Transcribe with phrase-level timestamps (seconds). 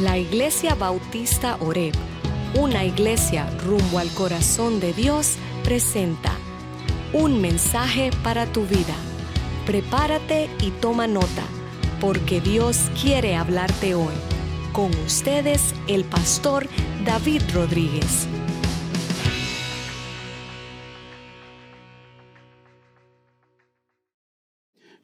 [0.00, 1.92] La Iglesia Bautista Oreb,
[2.58, 5.34] una iglesia rumbo al corazón de Dios,
[5.64, 6.32] presenta
[7.12, 8.94] un mensaje para tu vida.
[9.66, 11.44] Prepárate y toma nota,
[12.00, 14.14] porque Dios quiere hablarte hoy.
[14.72, 16.66] Con ustedes, el pastor
[17.04, 18.26] David Rodríguez.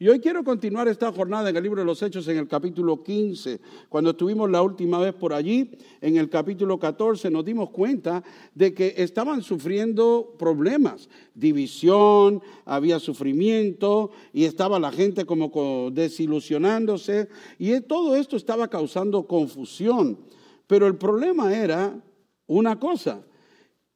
[0.01, 3.03] Y hoy quiero continuar esta jornada en el libro de los Hechos en el capítulo
[3.03, 3.59] 15.
[3.89, 8.23] Cuando estuvimos la última vez por allí, en el capítulo 14, nos dimos cuenta
[8.55, 17.77] de que estaban sufriendo problemas, división, había sufrimiento y estaba la gente como desilusionándose y
[17.81, 20.17] todo esto estaba causando confusión.
[20.65, 22.01] Pero el problema era
[22.47, 23.25] una cosa,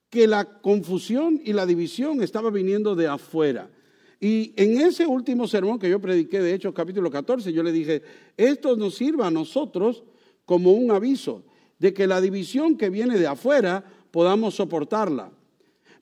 [0.09, 3.69] que la confusión y la división estaba viniendo de afuera.
[4.23, 8.01] Y en ese último sermón que yo prediqué, de Hechos capítulo 14, yo le dije,
[8.37, 10.05] esto nos sirva a nosotros
[10.45, 11.43] como un aviso
[11.77, 15.29] de que la división que viene de afuera podamos soportarla.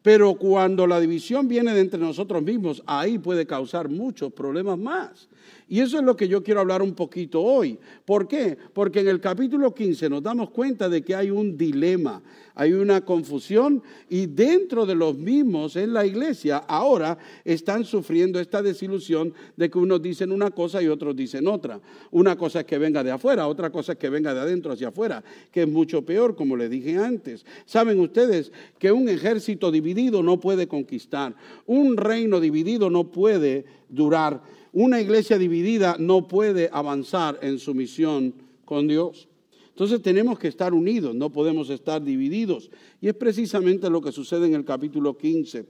[0.03, 5.27] Pero cuando la división viene de entre nosotros mismos, ahí puede causar muchos problemas más.
[5.67, 7.79] Y eso es lo que yo quiero hablar un poquito hoy.
[8.03, 8.57] ¿Por qué?
[8.73, 12.21] Porque en el capítulo 15 nos damos cuenta de que hay un dilema,
[12.55, 18.61] hay una confusión y dentro de los mismos en la iglesia ahora están sufriendo esta
[18.61, 21.79] desilusión de que unos dicen una cosa y otros dicen otra.
[22.11, 24.89] Una cosa es que venga de afuera, otra cosa es que venga de adentro hacia
[24.89, 27.45] afuera, que es mucho peor, como le dije antes.
[27.65, 31.33] Saben ustedes que un ejército dividido no puede conquistar,
[31.65, 34.41] un reino dividido no puede durar.
[34.73, 38.33] Una iglesia dividida no puede avanzar en su misión
[38.63, 39.27] con Dios.
[39.81, 42.69] Entonces tenemos que estar unidos, no podemos estar divididos.
[43.01, 45.65] Y es precisamente lo que sucede en el capítulo 15.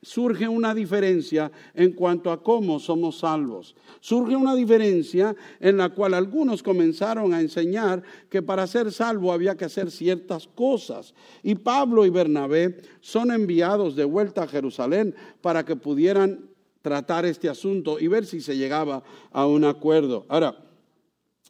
[0.00, 3.74] Surge una diferencia en cuanto a cómo somos salvos.
[4.00, 9.56] Surge una diferencia en la cual algunos comenzaron a enseñar que para ser salvo había
[9.56, 11.14] que hacer ciertas cosas.
[11.42, 16.55] Y Pablo y Bernabé son enviados de vuelta a Jerusalén para que pudieran
[16.86, 19.02] tratar este asunto y ver si se llegaba
[19.32, 20.24] a un acuerdo.
[20.28, 20.56] Ahora,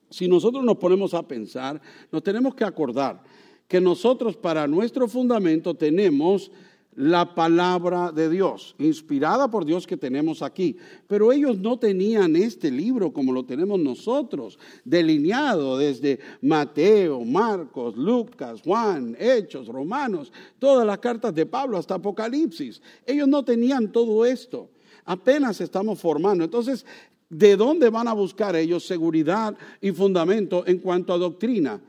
[0.08, 1.78] si nosotros nos ponemos a pensar,
[2.10, 3.22] nos tenemos que acordar
[3.69, 6.50] que nosotros para nuestro fundamento tenemos
[6.94, 10.78] la palabra de Dios, inspirada por Dios que tenemos aquí.
[11.06, 18.62] Pero ellos no tenían este libro como lo tenemos nosotros, delineado desde Mateo, Marcos, Lucas,
[18.64, 22.80] Juan, Hechos, Romanos, todas las cartas de Pablo hasta Apocalipsis.
[23.04, 24.70] Ellos no tenían todo esto
[25.06, 26.44] apenas estamos formando.
[26.44, 26.84] Entonces,
[27.31, 31.81] ¿de dónde van a buscar ellos seguridad y fundamento en cuanto a doctrina?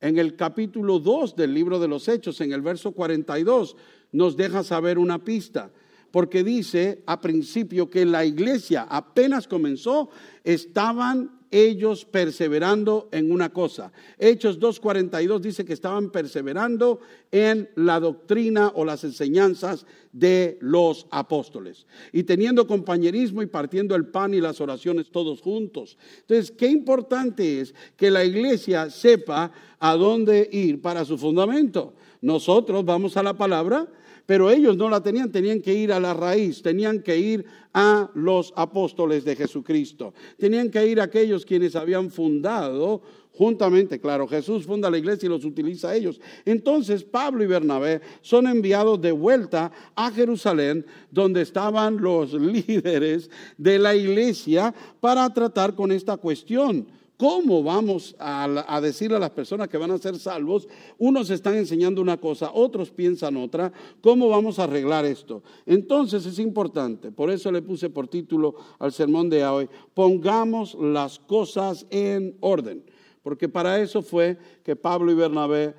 [0.00, 3.76] En el capítulo 2 del libro de los Hechos, en el verso 42,
[4.12, 5.70] nos deja saber una pista,
[6.10, 10.10] porque dice a principio que la iglesia apenas comenzó,
[10.44, 13.92] estaban ellos perseverando en una cosa.
[14.18, 21.86] Hechos 2.42 dice que estaban perseverando en la doctrina o las enseñanzas de los apóstoles.
[22.12, 25.98] Y teniendo compañerismo y partiendo el pan y las oraciones todos juntos.
[26.20, 31.94] Entonces, qué importante es que la iglesia sepa a dónde ir para su fundamento.
[32.20, 33.88] Nosotros vamos a la palabra
[34.26, 38.10] pero ellos no la tenían, tenían que ir a la raíz, tenían que ir a
[38.14, 43.02] los apóstoles de Jesucristo, tenían que ir a aquellos quienes habían fundado
[43.36, 46.20] juntamente, claro, Jesús funda la iglesia y los utiliza a ellos.
[46.44, 53.78] Entonces Pablo y Bernabé son enviados de vuelta a Jerusalén, donde estaban los líderes de
[53.78, 56.86] la iglesia, para tratar con esta cuestión.
[57.16, 60.68] ¿Cómo vamos a, decirle a las personas que van a ser salvos?
[60.98, 63.72] Unos están enseñando una cosa, otros piensan otra.
[64.02, 65.42] ¿Cómo vamos a arreglar esto?
[65.64, 71.18] Entonces es importante, por eso le puse por título al sermón de hoy, pongamos las
[71.18, 72.84] cosas en orden,
[73.22, 75.74] porque para eso fue que Pablo y Bernabé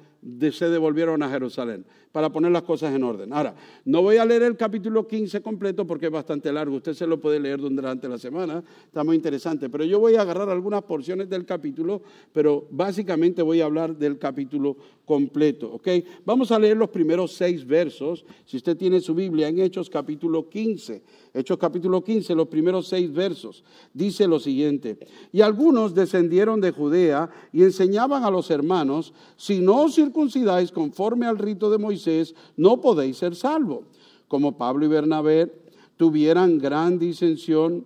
[0.52, 1.86] se devolvieron a Jerusalén
[2.18, 3.32] para poner las cosas en orden.
[3.32, 3.54] Ahora,
[3.86, 6.78] no voy a leer el capítulo 15 completo porque es bastante largo.
[6.78, 9.70] Usted se lo puede leer durante la semana, está muy interesante.
[9.70, 12.02] Pero yo voy a agarrar algunas porciones del capítulo,
[12.34, 15.72] pero básicamente voy a hablar del capítulo completo.
[15.74, 15.88] ¿ok?
[16.26, 18.26] Vamos a leer los primeros seis versos.
[18.46, 21.04] Si usted tiene su Biblia en Hechos capítulo 15,
[21.36, 23.64] Hechos capítulo 15, los primeros seis versos,
[23.94, 24.98] dice lo siguiente.
[25.32, 31.28] Y algunos descendieron de Judea y enseñaban a los hermanos, si no os circuncidáis conforme
[31.28, 32.07] al rito de Moisés,
[32.56, 33.86] no podéis ser salvos.
[34.28, 35.52] Como Pablo y Bernabé
[35.98, 37.86] tuvieran gran disensión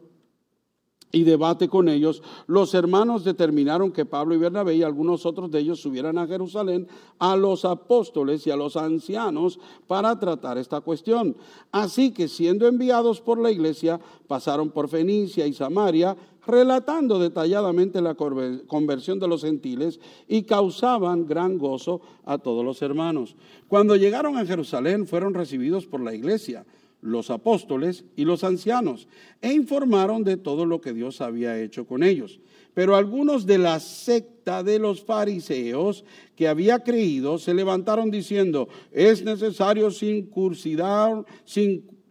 [1.12, 5.60] y debate con ellos, los hermanos determinaron que Pablo y Bernabé y algunos otros de
[5.60, 6.88] ellos subieran a Jerusalén
[7.19, 11.36] a los apóstoles y a los ancianos para tratar esta cuestión.
[11.72, 16.16] Así que siendo enviados por la iglesia, pasaron por Fenicia y Samaria,
[16.46, 23.36] relatando detalladamente la conversión de los gentiles y causaban gran gozo a todos los hermanos.
[23.68, 26.66] Cuando llegaron a Jerusalén fueron recibidos por la iglesia
[27.01, 29.07] los apóstoles y los ancianos,
[29.42, 32.39] e informaron de todo lo que Dios había hecho con ellos.
[32.74, 36.06] Pero algunos de la secta de los fariseos
[36.36, 41.25] que había creído se levantaron diciendo, es necesario circuncidar,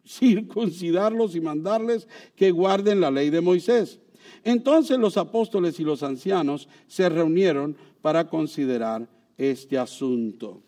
[0.07, 4.01] circuncidarlos y mandarles que guarden la ley de Moisés.
[4.45, 9.09] Entonces los apóstoles y los ancianos se reunieron para considerar
[9.39, 10.63] este asunto.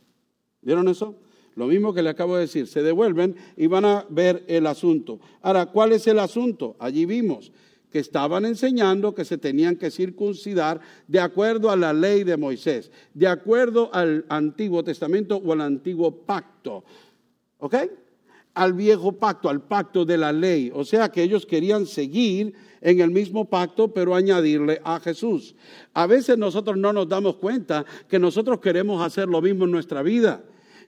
[0.62, 1.16] ¿Vieron eso?
[1.54, 5.20] Lo mismo que le acabo de decir, se devuelven y van a ver el asunto.
[5.43, 6.76] Ahora, ¿cuál es el asunto?
[6.78, 7.52] Allí vimos
[7.93, 12.90] que estaban enseñando que se tenían que circuncidar de acuerdo a la ley de Moisés,
[13.12, 16.84] de acuerdo al Antiguo Testamento o al Antiguo Pacto.
[17.58, 17.76] ¿Ok?
[18.55, 20.70] Al viejo pacto, al pacto de la ley.
[20.75, 22.52] O sea que ellos querían seguir
[22.82, 25.55] en el mismo pacto, pero añadirle a Jesús.
[25.94, 30.02] A veces nosotros no nos damos cuenta que nosotros queremos hacer lo mismo en nuestra
[30.02, 30.43] vida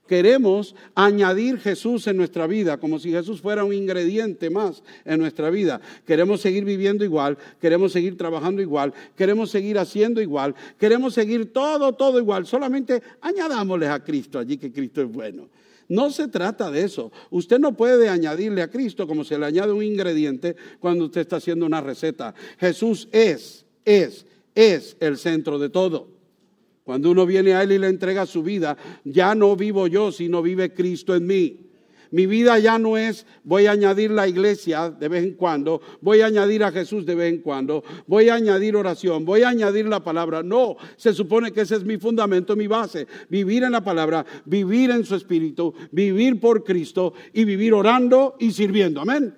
[0.07, 5.49] queremos añadir Jesús en nuestra vida, como si Jesús fuera un ingrediente más en nuestra
[5.49, 5.81] vida.
[6.05, 11.93] Queremos seguir viviendo igual, queremos seguir trabajando igual, queremos seguir haciendo igual, queremos seguir todo,
[11.93, 12.45] todo igual.
[12.45, 15.49] Solamente añadámosle a Cristo allí que Cristo es bueno.
[15.87, 17.11] No se trata de eso.
[17.29, 21.35] Usted no puede añadirle a Cristo como se le añade un ingrediente cuando usted está
[21.37, 22.33] haciendo una receta.
[22.59, 24.25] Jesús es, es,
[24.55, 26.14] es el centro de todo.
[26.85, 30.43] Cuando uno viene a Él y le entrega su vida, ya no vivo yo, sino
[30.43, 31.59] vive Cristo en mí.
[32.11, 36.21] Mi vida ya no es voy a añadir la iglesia de vez en cuando, voy
[36.21, 39.87] a añadir a Jesús de vez en cuando, voy a añadir oración, voy a añadir
[39.87, 40.43] la palabra.
[40.43, 43.07] No, se supone que ese es mi fundamento, mi base.
[43.29, 48.51] Vivir en la palabra, vivir en su espíritu, vivir por Cristo y vivir orando y
[48.51, 49.01] sirviendo.
[49.01, 49.33] Amén.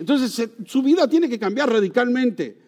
[0.00, 2.67] Entonces su vida tiene que cambiar radicalmente.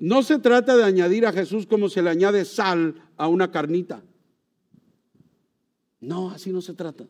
[0.00, 4.02] No se trata de añadir a Jesús como se le añade sal a una carnita.
[6.00, 7.06] No, así no se trata.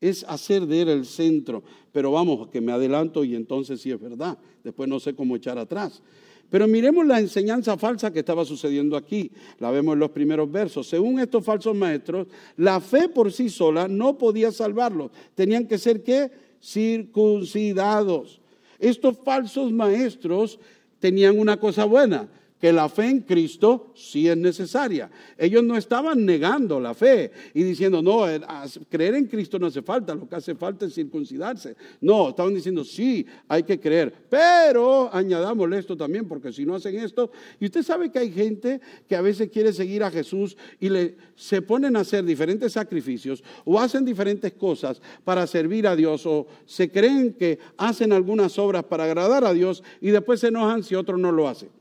[0.00, 1.64] Es hacer de él el centro.
[1.90, 4.38] Pero vamos, que me adelanto y entonces sí es verdad.
[4.62, 6.00] Después no sé cómo echar atrás.
[6.48, 9.32] Pero miremos la enseñanza falsa que estaba sucediendo aquí.
[9.58, 10.86] La vemos en los primeros versos.
[10.86, 15.10] Según estos falsos maestros, la fe por sí sola no podía salvarlos.
[15.34, 16.30] Tenían que ser ¿qué?
[16.62, 18.40] circuncidados.
[18.78, 20.60] Estos falsos maestros
[21.00, 22.28] tenían una cosa buena,
[22.60, 25.10] que la fe en Cristo sí es necesaria.
[25.36, 28.40] Ellos no estaban negando la fe y diciendo, no, eh,
[28.88, 31.76] creer en Cristo no hace falta, lo que hace falta es circuncidarse.
[32.00, 36.96] No, estaban diciendo, sí, hay que creer, pero añadámosle esto también, porque si no hacen
[36.96, 40.88] esto, y usted sabe que hay gente que a veces quiere seguir a Jesús y
[40.88, 46.26] le, se ponen a hacer diferentes sacrificios o hacen diferentes cosas para servir a Dios
[46.26, 50.82] o se creen que hacen algunas obras para agradar a Dios y después se enojan
[50.82, 51.77] si otro no lo hace.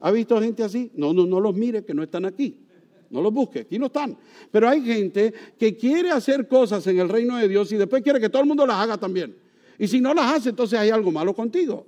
[0.00, 0.90] ¿Ha visto gente así?
[0.94, 2.56] No, no, no los mire, que no están aquí.
[3.10, 4.16] No los busque, aquí no están.
[4.50, 8.20] Pero hay gente que quiere hacer cosas en el reino de Dios y después quiere
[8.20, 9.34] que todo el mundo las haga también.
[9.78, 11.86] Y si no las hace, entonces hay algo malo contigo.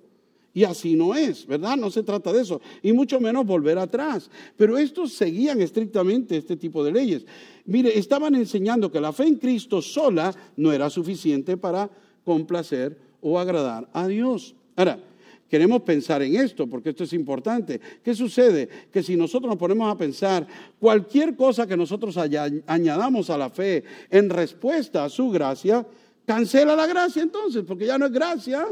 [0.52, 1.76] Y así no es, ¿verdad?
[1.76, 2.60] No se trata de eso.
[2.82, 4.30] Y mucho menos volver atrás.
[4.56, 7.24] Pero estos seguían estrictamente este tipo de leyes.
[7.66, 11.88] Mire, estaban enseñando que la fe en Cristo sola no era suficiente para
[12.24, 14.54] complacer o agradar a Dios.
[14.74, 14.98] Ahora,
[15.50, 17.80] Queremos pensar en esto porque esto es importante.
[18.04, 18.68] ¿Qué sucede?
[18.92, 20.46] Que si nosotros nos ponemos a pensar
[20.78, 25.84] cualquier cosa que nosotros añadamos a la fe en respuesta a su gracia,
[26.24, 28.64] cancela la gracia entonces, porque ya no es gracia.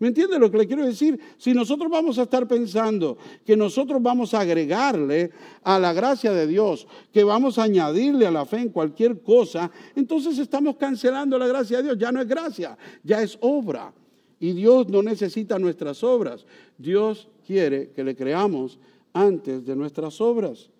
[0.00, 1.20] ¿Me entiende lo que le quiero decir?
[1.38, 5.30] Si nosotros vamos a estar pensando que nosotros vamos a agregarle
[5.62, 9.70] a la gracia de Dios, que vamos a añadirle a la fe en cualquier cosa,
[9.94, 11.98] entonces estamos cancelando la gracia de Dios.
[11.98, 13.92] Ya no es gracia, ya es obra.
[14.40, 16.46] Y Dios no necesita nuestras obras.
[16.76, 18.78] Dios quiere que le creamos
[19.12, 20.70] antes de nuestras obras.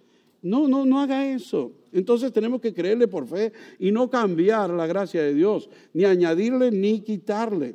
[0.43, 1.73] No, no, no haga eso.
[1.93, 6.71] Entonces tenemos que creerle por fe y no cambiar la gracia de Dios, ni añadirle
[6.71, 7.75] ni quitarle.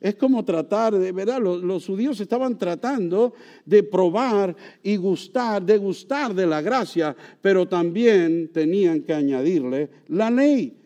[0.00, 1.40] Es como tratar de, ¿verdad?
[1.40, 3.32] Los, los, judíos estaban tratando
[3.64, 10.30] de probar y gustar, de gustar de la gracia, pero también tenían que añadirle la
[10.30, 10.76] ley.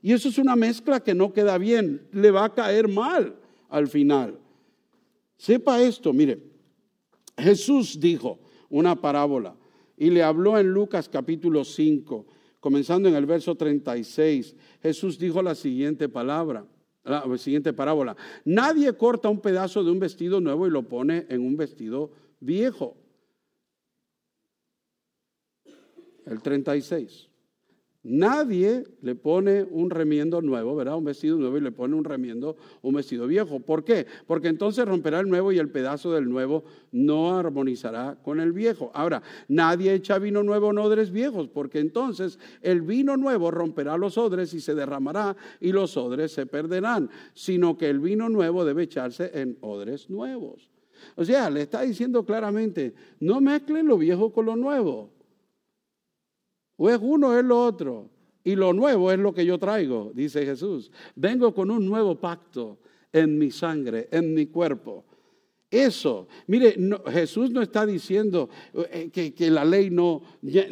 [0.00, 3.34] Y eso es una mezcla que no queda bien, le va a caer mal
[3.72, 4.38] al final.
[5.36, 6.40] Sepa esto, mire,
[7.36, 8.38] Jesús dijo
[8.68, 9.56] una parábola
[9.96, 12.26] y le habló en Lucas capítulo 5,
[12.60, 14.54] comenzando en el verso 36.
[14.82, 16.66] Jesús dijo la siguiente palabra.
[17.02, 18.14] La siguiente parábola.
[18.44, 22.96] Nadie corta un pedazo de un vestido nuevo y lo pone en un vestido viejo.
[26.24, 27.31] El 36.
[28.04, 30.96] Nadie le pone un remiendo nuevo, ¿verdad?
[30.96, 33.60] Un vestido nuevo y le pone un remiendo, un vestido viejo.
[33.60, 34.06] ¿Por qué?
[34.26, 38.90] Porque entonces romperá el nuevo y el pedazo del nuevo no armonizará con el viejo.
[38.92, 44.18] Ahora, nadie echa vino nuevo en odres viejos, porque entonces el vino nuevo romperá los
[44.18, 48.82] odres y se derramará y los odres se perderán, sino que el vino nuevo debe
[48.82, 50.72] echarse en odres nuevos.
[51.14, 55.21] O sea, le está diciendo claramente, no mezclen lo viejo con lo nuevo.
[56.82, 58.10] O es uno o es lo otro.
[58.42, 60.90] Y lo nuevo es lo que yo traigo, dice Jesús.
[61.14, 62.80] Vengo con un nuevo pacto
[63.12, 65.04] en mi sangre, en mi cuerpo.
[65.70, 66.74] Eso, mire,
[67.12, 68.50] Jesús no está diciendo
[68.90, 70.22] eh, que, que, la ley no,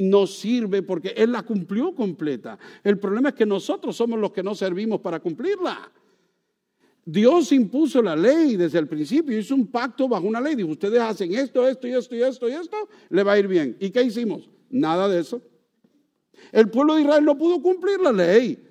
[0.00, 2.58] no sirve porque Él la cumplió completa.
[2.82, 5.92] El problema es que nosotros somos los que no servimos para cumplirla.
[7.04, 10.56] Dios impuso la ley desde el principio, hizo un pacto bajo una ley.
[10.56, 13.46] Dijo, ustedes hacen esto, esto y esto y esto y esto, le va a ir
[13.46, 13.76] bien.
[13.78, 14.50] ¿Y qué hicimos?
[14.70, 15.40] Nada de eso.
[16.52, 18.70] El pueblo de Israel no pudo cumplir la ley.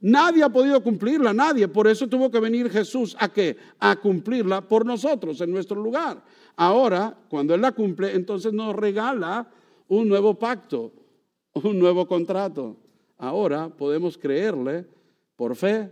[0.00, 1.68] Nadie ha podido cumplirla, nadie.
[1.68, 3.56] Por eso tuvo que venir Jesús a qué?
[3.78, 6.22] A cumplirla por nosotros, en nuestro lugar.
[6.56, 9.50] Ahora, cuando Él la cumple, entonces nos regala
[9.88, 10.92] un nuevo pacto,
[11.52, 12.76] un nuevo contrato.
[13.18, 14.86] Ahora podemos creerle
[15.36, 15.90] por fe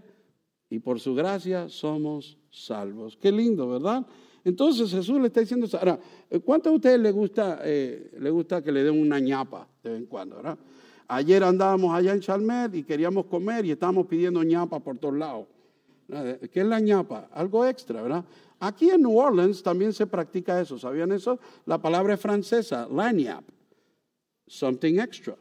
[0.70, 3.16] y por su gracia somos salvos.
[3.20, 4.06] Qué lindo, ¿verdad?
[4.44, 6.00] Entonces Jesús le está diciendo Ahora,
[6.44, 9.98] ¿cuánto a ustedes les gusta, eh, le gusta que le den una ñapa de vez
[10.00, 10.58] en cuando, verdad?
[11.14, 15.46] Ayer andábamos allá en Chalmer y queríamos comer y estábamos pidiendo ñapa por todos lados.
[16.50, 17.28] ¿Qué es la ñapa?
[17.34, 18.24] Algo extra, ¿verdad?
[18.58, 20.78] Aquí en New Orleans también se practica eso.
[20.78, 21.38] ¿Sabían eso?
[21.66, 23.52] La palabra es francesa, lagniappe.
[24.46, 25.36] Something extra.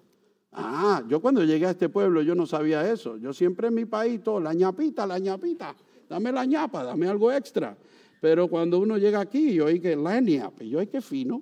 [0.51, 3.16] Ah, yo cuando llegué a este pueblo yo no sabía eso.
[3.16, 5.74] Yo siempre en mi país, todo, la ñapita, la ñapita.
[6.10, 7.78] Dame la ñapa, dame algo extra.
[8.20, 11.42] Pero cuando uno llega aquí, yo oí que lagniappe, yo oí que fino.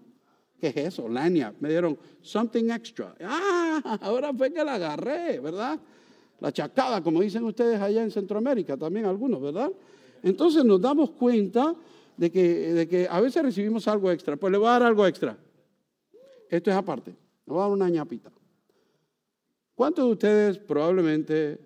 [0.59, 1.07] ¿Qué es eso?
[1.07, 1.53] Lania.
[1.59, 3.15] Me dieron something extra.
[3.21, 5.79] Ah, ahora fue que la agarré, ¿verdad?
[6.39, 9.71] La chacada, como dicen ustedes allá en Centroamérica, también algunos, ¿verdad?
[10.21, 11.75] Entonces nos damos cuenta
[12.17, 14.35] de que, de que a veces recibimos algo extra.
[14.35, 15.37] Pues le voy a dar algo extra.
[16.49, 17.11] Esto es aparte.
[17.11, 18.31] Le voy a dar una ñapita.
[19.75, 21.57] ¿Cuántos de ustedes probablemente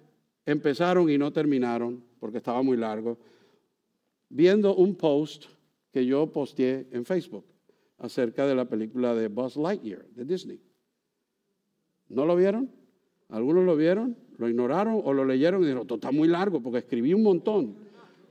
[0.45, 3.17] empezaron y no terminaron, porque estaba muy largo,
[4.29, 5.45] viendo un post
[5.91, 7.52] que yo posteé en Facebook?
[7.97, 10.59] Acerca de la película de Buzz Lightyear de Disney.
[12.09, 12.69] ¿No lo vieron?
[13.29, 14.17] ¿Algunos lo vieron?
[14.37, 17.75] ¿Lo ignoraron o lo leyeron y dijeron, esto está muy largo porque escribí un montón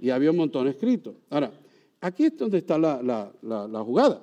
[0.00, 1.16] y había un montón escrito?
[1.31, 1.52] Ahora,
[2.00, 3.33] aquí es donde está la,
[3.85, 4.23] jugada.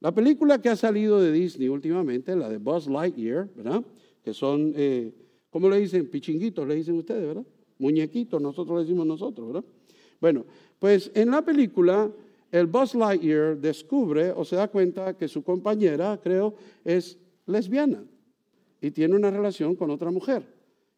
[0.00, 3.84] La película que ha salido de Disney últimamente, la de Buzz Lightyear, ¿verdad?
[4.22, 5.14] Que son, eh,
[5.50, 6.10] ¿cómo le dicen?
[6.10, 7.46] Pichinguitos, le dicen ustedes, ¿verdad?
[7.78, 9.64] Muñequitos, nosotros le decimos nosotros, ¿verdad?
[10.20, 10.44] Bueno,
[10.78, 12.10] pues en la película
[12.52, 18.04] el Buzz Lightyear descubre o se da cuenta que su compañera, creo, es lesbiana
[18.80, 20.42] y tiene una relación con otra mujer.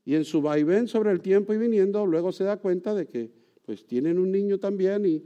[0.05, 3.31] Y en su vaivén sobre el tiempo y viniendo, luego se da cuenta de que
[3.65, 5.23] pues tienen un niño también y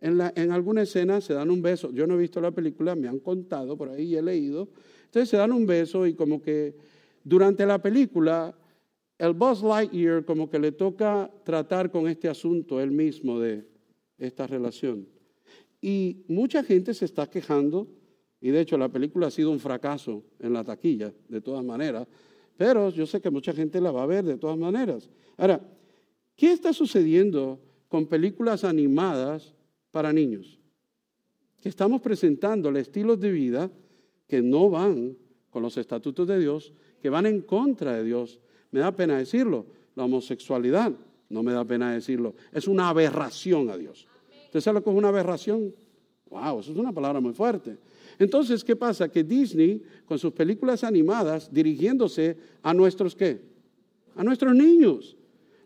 [0.00, 1.90] en, alguna escena se dan un beso.
[1.92, 4.68] Yo no he visto la película, me han contado por ahí y he leído.
[5.04, 6.76] Entonces se dan un beso y como que
[7.24, 8.56] durante la película
[9.18, 13.64] el Buzz Lightyear como que le toca tratar con este asunto él mismo de
[14.18, 15.17] esta relación.
[15.80, 17.88] Y mucha gente se está quejando,
[18.40, 22.06] y de hecho la película ha sido un fracaso en la taquilla, de todas maneras,
[22.56, 25.08] pero yo sé que mucha gente la va a ver de todas maneras.
[25.36, 25.60] Ahora,
[26.34, 29.54] ¿qué está sucediendo con películas animadas
[29.92, 30.58] para niños?
[31.60, 33.70] Que estamos presentando estilos de vida
[34.26, 35.16] que no van
[35.50, 38.40] con los estatutos de Dios, que van en contra de Dios.
[38.72, 40.92] Me da pena decirlo, la homosexualidad,
[41.28, 44.07] no me da pena decirlo, es una aberración a Dios.
[44.48, 45.74] ¿Usted sabe lo que es una aberración?
[46.30, 47.76] Wow, eso es una palabra muy fuerte.
[48.18, 49.08] Entonces, ¿qué pasa?
[49.08, 53.40] Que Disney, con sus películas animadas, dirigiéndose a nuestros qué?
[54.16, 55.16] A nuestros niños.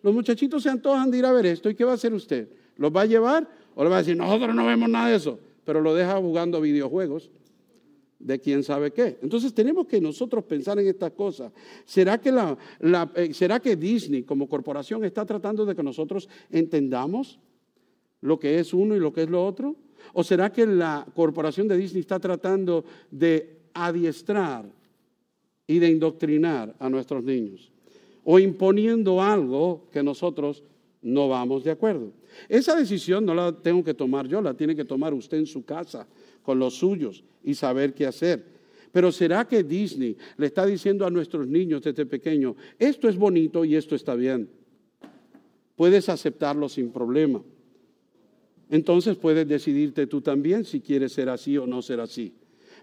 [0.02, 1.70] Los muchachitos se antojan de ir a ver esto.
[1.70, 2.48] ¿Y qué va a hacer usted?
[2.76, 5.38] ¿Los va a llevar o le va a decir, nosotros no vemos nada de eso?
[5.64, 7.30] Pero lo deja jugando videojuegos
[8.18, 9.18] de quién sabe qué.
[9.22, 11.52] Entonces tenemos que nosotros pensar en estas cosas.
[11.84, 12.58] ¿Será que, la,
[13.14, 17.38] eh, ¿Será que Disney como corporación está tratando de que nosotros entendamos
[18.22, 19.76] lo que es uno y lo que es lo otro?
[20.14, 24.64] ¿O será que la corporación de Disney está tratando de adiestrar
[25.66, 27.70] y de indoctrinar a nuestros niños?
[28.24, 30.62] ¿O imponiendo algo que nosotros
[31.02, 32.12] no vamos de acuerdo?
[32.48, 35.64] Esa decisión no la tengo que tomar yo, la tiene que tomar usted en su
[35.64, 36.06] casa,
[36.42, 38.44] con los suyos, y saber qué hacer.
[38.90, 43.64] Pero ¿será que Disney le está diciendo a nuestros niños desde pequeño, esto es bonito
[43.64, 44.48] y esto está bien?
[45.76, 47.42] puedes aceptarlo sin problema.
[48.72, 52.32] Entonces puedes decidirte tú también si quieres ser así o no ser así.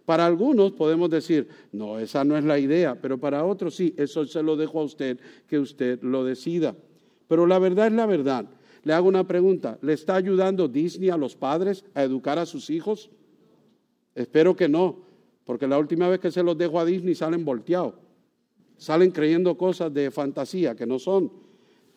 [0.06, 4.24] Para algunos podemos decir, no, esa no es la idea, pero para otros sí, eso
[4.28, 5.18] se lo dejo a usted,
[5.48, 6.76] que usted lo decida.
[7.28, 8.46] Pero la verdad es la verdad.
[8.84, 12.70] Le hago una pregunta, ¿le está ayudando Disney a los padres a educar a sus
[12.70, 13.10] hijos?
[14.14, 15.02] Espero que no,
[15.44, 17.96] porque la última vez que se los dejo a Disney salen volteados,
[18.78, 21.34] salen creyendo cosas de fantasía que no son.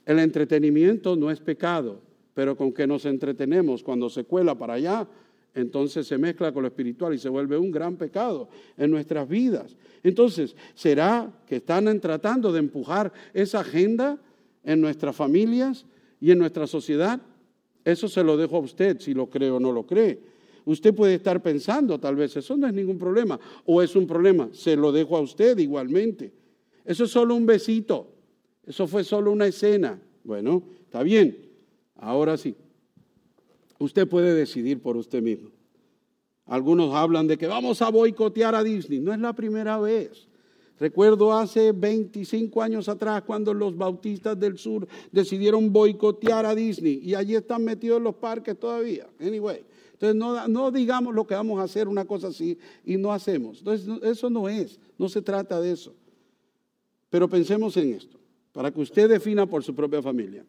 [0.07, 2.01] El entretenimiento no es pecado,
[2.35, 5.07] pero con que nos entretenemos cuando se cuela para allá,
[5.55, 9.77] entonces se mezcla con lo espiritual y se vuelve un gran pecado en nuestras vidas.
[10.03, 14.19] Entonces, ¿será que están tratando de empujar esa agenda
[14.65, 15.85] en nuestras familias
[16.21, 17.21] y en nuestra sociedad?
[17.85, 20.21] Eso se lo dejo a usted, si lo cree o no lo cree.
[20.65, 24.49] Usted puede estar pensando, tal vez, eso no es ningún problema, o es un problema,
[24.53, 26.33] se lo dejo a usted igualmente.
[26.85, 28.13] Eso es solo un besito,
[28.65, 30.01] eso fue solo una escena.
[30.25, 31.37] Bueno, está bien,
[32.03, 32.55] ahora sí.
[33.79, 35.51] Usted puede decidir por usted mismo.
[36.47, 39.01] Algunos hablan de que vamos a boicotear a Disney.
[39.01, 40.29] No es la primera vez.
[40.79, 47.15] Recuerdo hace 25 años atrás cuando los bautistas del sur decidieron boicotear a Disney y
[47.15, 49.07] allí están metidos en los parques todavía.
[49.21, 53.13] Anyway, entonces no, no digamos lo que vamos a hacer, una cosa así, y no
[53.13, 53.59] hacemos.
[53.59, 55.95] Entonces eso no es, no se trata de eso.
[57.11, 58.19] Pero pensemos en esto,
[58.53, 60.45] para que usted defina por su propia familia.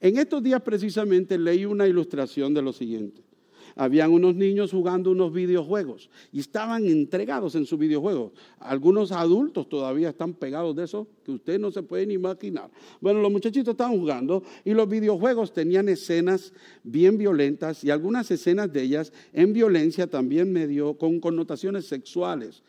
[0.00, 3.22] En estos días precisamente leí una ilustración de lo siguiente.
[3.78, 8.32] Habían unos niños jugando unos videojuegos y estaban entregados en sus videojuegos.
[8.58, 12.70] Algunos adultos todavía están pegados de eso que usted no se puede ni imaginar.
[13.02, 18.72] Bueno, los muchachitos estaban jugando y los videojuegos tenían escenas bien violentas y algunas escenas
[18.72, 22.62] de ellas en violencia también medio con connotaciones sexuales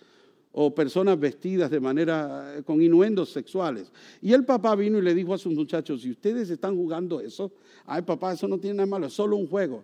[0.60, 3.92] o personas vestidas de manera eh, con inuendos sexuales.
[4.24, 7.52] Y el papá vino y le dijo a sus muchachos, si ustedes están jugando eso,
[7.86, 9.84] ay papá, eso no tiene nada malo, es solo un juego.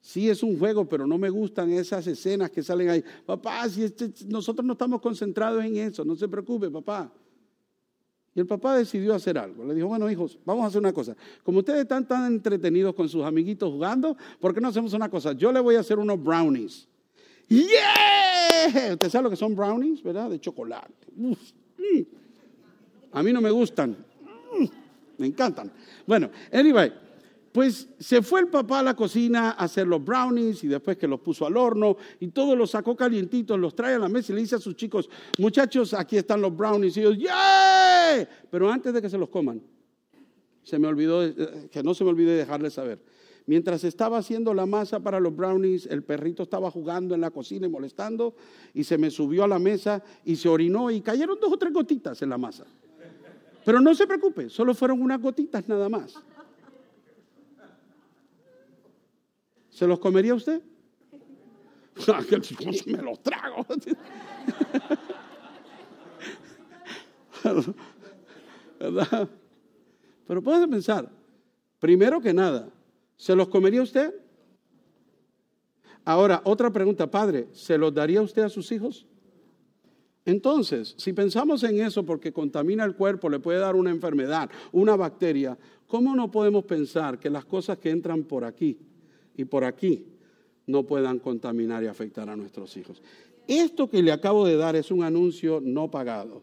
[0.00, 3.04] Sí es un juego, pero no me gustan esas escenas que salen ahí.
[3.26, 7.12] Papá, si este, nosotros no estamos concentrados en eso, no se preocupe, papá.
[8.34, 9.66] Y el papá decidió hacer algo.
[9.66, 11.14] Le dijo, bueno, hijos, vamos a hacer una cosa.
[11.42, 15.34] Como ustedes están tan entretenidos con sus amiguitos jugando, ¿por qué no hacemos una cosa?
[15.34, 16.88] Yo le voy a hacer unos brownies.
[17.50, 18.25] ¡Yeah!
[18.92, 20.30] Usted sabe lo que son brownies, ¿verdad?
[20.30, 21.06] De chocolate.
[21.14, 21.32] Mm.
[23.12, 23.96] A mí no me gustan.
[24.58, 24.64] Mm.
[25.18, 25.72] Me encantan.
[26.06, 26.92] Bueno, anyway,
[27.52, 31.08] pues se fue el papá a la cocina a hacer los brownies y después que
[31.08, 34.34] los puso al horno y todo los sacó calientitos, los trae a la mesa y
[34.34, 36.96] le dice a sus chicos, muchachos, aquí están los brownies.
[36.96, 38.28] Y ellos, ¡yeah!
[38.50, 39.62] Pero antes de que se los coman,
[40.62, 43.15] se me olvidó, eh, que no se me olvide dejarles saber
[43.46, 47.66] Mientras estaba haciendo la masa para los brownies, el perrito estaba jugando en la cocina
[47.66, 48.34] y molestando
[48.74, 51.72] y se me subió a la mesa y se orinó y cayeron dos o tres
[51.72, 52.66] gotitas en la masa.
[53.64, 56.14] Pero no se preocupe, solo fueron unas gotitas nada más.
[59.70, 60.60] ¿Se los comería usted?
[62.86, 63.64] me los trago.
[68.80, 69.28] ¿Verdad?
[70.26, 71.08] Pero puede pensar,
[71.78, 72.68] primero que nada,
[73.16, 74.14] ¿Se los comería usted?
[76.04, 79.06] Ahora, otra pregunta, padre, ¿se los daría usted a sus hijos?
[80.24, 84.96] Entonces, si pensamos en eso porque contamina el cuerpo, le puede dar una enfermedad, una
[84.96, 88.78] bacteria, ¿cómo no podemos pensar que las cosas que entran por aquí
[89.36, 90.06] y por aquí
[90.66, 93.02] no puedan contaminar y afectar a nuestros hijos?
[93.48, 96.42] Esto que le acabo de dar es un anuncio no pagado.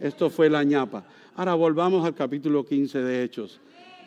[0.00, 1.06] Esto fue la ñapa.
[1.34, 3.60] Ahora volvamos al capítulo 15 de Hechos.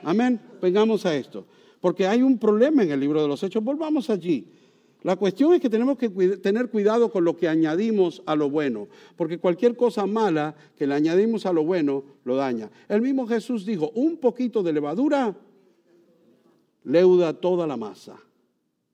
[0.03, 0.39] Amén.
[0.61, 1.45] Vengamos a esto
[1.81, 3.63] porque hay un problema en el libro de los Hechos.
[3.63, 4.47] Volvamos allí.
[5.03, 8.87] La cuestión es que tenemos que tener cuidado con lo que añadimos a lo bueno,
[9.15, 12.69] porque cualquier cosa mala que le añadimos a lo bueno lo daña.
[12.87, 15.35] El mismo Jesús dijo, un poquito de levadura
[16.83, 18.15] leuda toda la masa.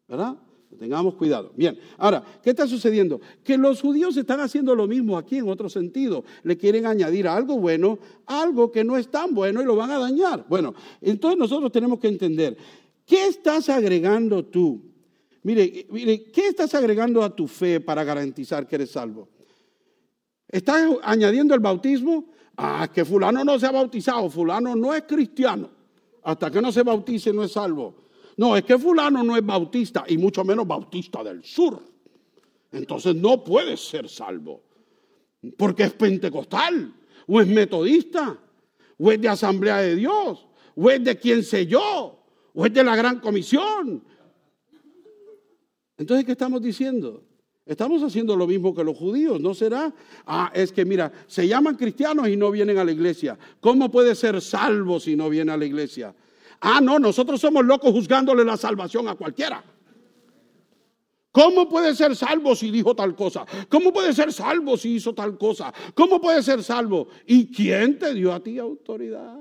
[0.07, 0.37] ¿Verdad?
[0.77, 1.51] Tengamos cuidado.
[1.55, 3.19] Bien, ahora, ¿qué está sucediendo?
[3.43, 6.23] Que los judíos están haciendo lo mismo aquí en otro sentido.
[6.43, 9.99] Le quieren añadir algo bueno, algo que no es tan bueno y lo van a
[9.99, 10.45] dañar.
[10.47, 12.57] Bueno, entonces nosotros tenemos que entender,
[13.05, 14.81] ¿qué estás agregando tú?
[15.43, 19.29] Mire, mire, ¿qué estás agregando a tu fe para garantizar que eres salvo?
[20.47, 22.25] ¿Estás añadiendo el bautismo?
[22.55, 25.69] Ah, que fulano no se ha bautizado, fulano no es cristiano.
[26.23, 28.06] Hasta que no se bautice no es salvo.
[28.37, 31.81] No, es que fulano no es bautista y mucho menos bautista del sur.
[32.71, 34.61] Entonces no puede ser salvo.
[35.57, 36.93] Porque es pentecostal,
[37.27, 38.37] o es metodista,
[38.97, 42.23] o es de asamblea de Dios, o es de quien sé yo,
[42.53, 44.03] o es de la gran comisión.
[45.97, 47.23] Entonces, ¿qué estamos diciendo?
[47.65, 49.93] Estamos haciendo lo mismo que los judíos, ¿no será?
[50.25, 53.37] Ah, es que mira, se llaman cristianos y no vienen a la iglesia.
[53.59, 56.15] ¿Cómo puede ser salvo si no viene a la iglesia?
[56.61, 59.63] Ah, no, nosotros somos locos juzgándole la salvación a cualquiera.
[61.31, 63.45] ¿Cómo puede ser salvo si dijo tal cosa?
[63.69, 65.71] ¿Cómo puede ser salvo si hizo tal cosa?
[65.93, 67.09] ¿Cómo puede ser salvo?
[67.27, 69.37] ¿Y quién te dio a ti autoridad?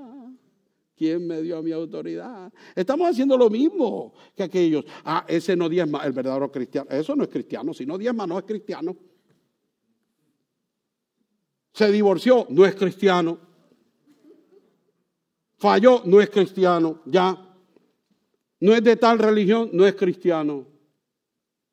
[0.95, 2.51] ¿Quién me dio a mi autoridad?
[2.75, 4.85] Estamos haciendo lo mismo que aquellos.
[5.05, 6.87] Ah, ese no diezma, el verdadero cristiano.
[6.91, 7.73] Eso no es cristiano.
[7.73, 8.95] Si no diezma, no es cristiano.
[11.73, 13.46] Se divorció, no es cristiano.
[15.57, 17.01] Falló, no es cristiano.
[17.05, 17.43] Ya.
[18.59, 20.65] No es de tal religión, no es cristiano.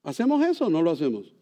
[0.03, 1.35] ¿Hacemos eso o no lo hacemos?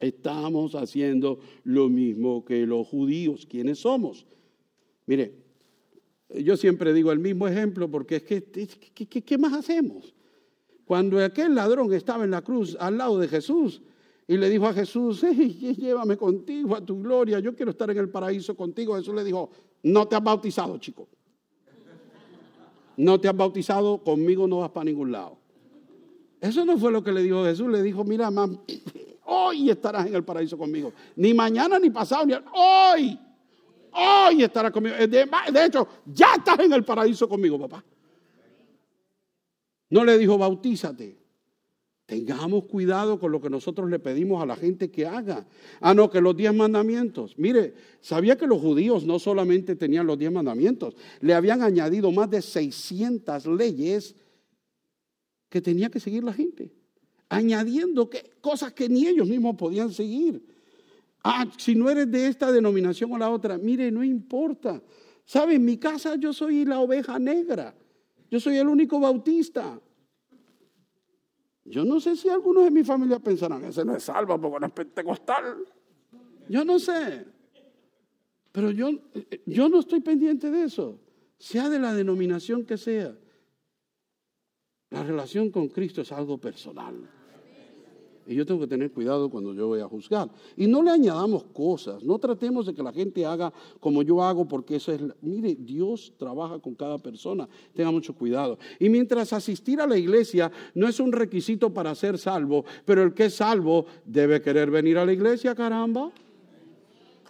[0.00, 3.46] Estamos haciendo lo mismo que los judíos.
[3.46, 4.26] ¿Quiénes somos?
[5.06, 5.34] Mire,
[6.28, 10.14] yo siempre digo el mismo ejemplo porque es que, ¿qué, más hacemos?
[10.84, 13.82] Cuando aquel ladrón estaba en la cruz al lado de Jesús
[14.26, 18.10] y le dijo a Jesús, llévame contigo a tu gloria, yo quiero estar en el
[18.10, 19.50] paraíso contigo, Jesús le dijo,
[19.82, 21.08] no te has bautizado, chico.
[22.96, 25.38] No te has bautizado, conmigo no vas para ningún lado.
[26.40, 27.68] Eso no fue lo que le dijo Jesús.
[27.68, 28.58] Le dijo, mira, mamá,
[29.24, 30.92] hoy estarás en el paraíso conmigo.
[31.16, 33.18] Ni mañana, ni pasado, ni hoy.
[33.92, 34.96] Hoy estarás conmigo.
[34.96, 37.84] Eh, de, hecho, ya estás en el paraíso conmigo, papá.
[39.90, 41.17] No le dijo, bautízate.
[42.08, 45.46] Tengamos cuidado con lo que nosotros le pedimos a la gente que haga.
[45.78, 47.34] Ah, no, que los diez mandamientos.
[47.36, 52.30] Mire, sabía que los judíos no solamente tenían los diez mandamientos, le habían añadido más
[52.30, 54.16] de 600 leyes
[55.50, 56.72] que tenía que seguir la gente,
[57.28, 60.42] añadiendo que, cosas que ni ellos mismos podían seguir.
[61.22, 64.82] Ah, si no eres de esta denominación o la otra, mire, no importa.
[65.26, 65.56] ¿Sabe?
[65.56, 67.74] En mi casa yo soy la oveja negra.
[68.30, 69.78] Yo soy el único bautista.
[71.68, 74.66] Yo no sé si algunos de mi familia pensarán, ese no es salvo porque no
[74.66, 75.64] es pentecostal.
[76.48, 77.26] Yo no sé.
[78.52, 78.90] Pero yo,
[79.46, 80.98] yo no estoy pendiente de eso.
[81.38, 83.14] Sea de la denominación que sea.
[84.90, 87.08] La relación con Cristo es algo personal.
[88.28, 90.28] Y yo tengo que tener cuidado cuando yo voy a juzgar.
[90.54, 94.46] Y no le añadamos cosas, no tratemos de que la gente haga como yo hago,
[94.46, 98.58] porque eso es, mire, Dios trabaja con cada persona, tenga mucho cuidado.
[98.78, 103.14] Y mientras asistir a la iglesia no es un requisito para ser salvo, pero el
[103.14, 106.10] que es salvo debe querer venir a la iglesia, caramba.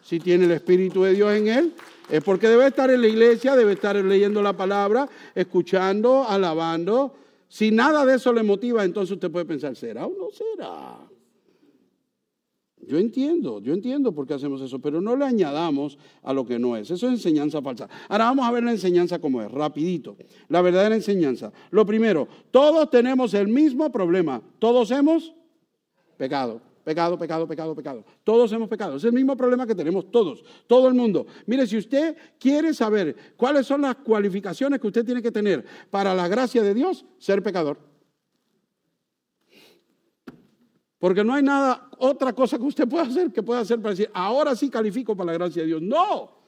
[0.03, 1.75] Si tiene el Espíritu de Dios en él,
[2.11, 7.15] es porque debe estar en la iglesia, debe estar leyendo la palabra, escuchando, alabando
[7.49, 11.09] si nada de eso le motiva, entonces usted puede pensar, ¿será o no será?
[12.87, 16.59] Yo entiendo, yo entiendo por qué hacemos eso, pero no le añadamos a lo que
[16.59, 16.91] no es.
[16.91, 17.89] Eso es enseñanza falsa.
[18.09, 20.17] Ahora vamos a ver la enseñanza como es, rapidito.
[20.49, 21.53] La verdadera enseñanza.
[21.71, 24.41] Lo primero, todos tenemos el mismo problema.
[24.59, 25.35] Todos hemos
[26.17, 26.63] pecado.
[26.89, 28.03] Pecado, pecado, pecado, pecado.
[28.25, 28.97] Todos hemos pecado.
[28.97, 31.27] Es el mismo problema que tenemos todos, todo el mundo.
[31.45, 36.15] Mire, si usted quiere saber cuáles son las cualificaciones que usted tiene que tener para
[36.15, 37.77] la gracia de Dios, ser pecador.
[40.99, 44.11] Porque no hay nada, otra cosa que usted pueda hacer que pueda hacer para decir,
[44.15, 45.83] ahora sí califico para la gracia de Dios.
[45.83, 46.39] No.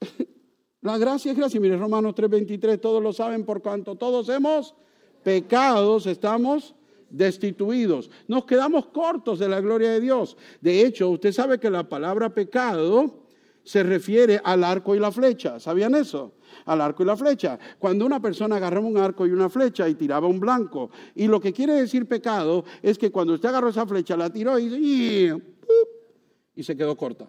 [0.80, 1.60] La gracia es gracia.
[1.60, 4.74] Mire, Romanos 3:23, todos lo saben por cuanto todos hemos
[5.22, 6.74] pecados, estamos
[7.10, 8.10] destituidos.
[8.28, 10.36] Nos quedamos cortos de la gloria de Dios.
[10.60, 13.26] De hecho, usted sabe que la palabra pecado
[13.62, 15.58] se refiere al arco y la flecha.
[15.58, 16.34] ¿Sabían eso?
[16.66, 17.58] Al arco y la flecha.
[17.78, 20.90] Cuando una persona agarraba un arco y una flecha y tiraba un blanco.
[21.14, 24.58] Y lo que quiere decir pecado es que cuando usted agarró esa flecha, la tiró
[24.58, 25.32] y,
[26.54, 27.28] y se quedó corta.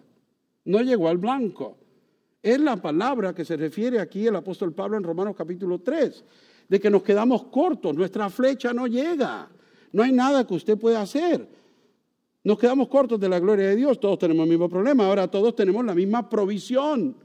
[0.64, 1.78] No llegó al blanco.
[2.42, 6.24] Es la palabra que se refiere aquí el apóstol Pablo en Romanos capítulo 3,
[6.68, 9.48] de que nos quedamos cortos, nuestra flecha no llega.
[9.92, 11.48] No hay nada que usted pueda hacer.
[12.44, 14.00] Nos quedamos cortos de la gloria de Dios.
[14.00, 15.06] Todos tenemos el mismo problema.
[15.06, 17.16] Ahora todos tenemos la misma provisión.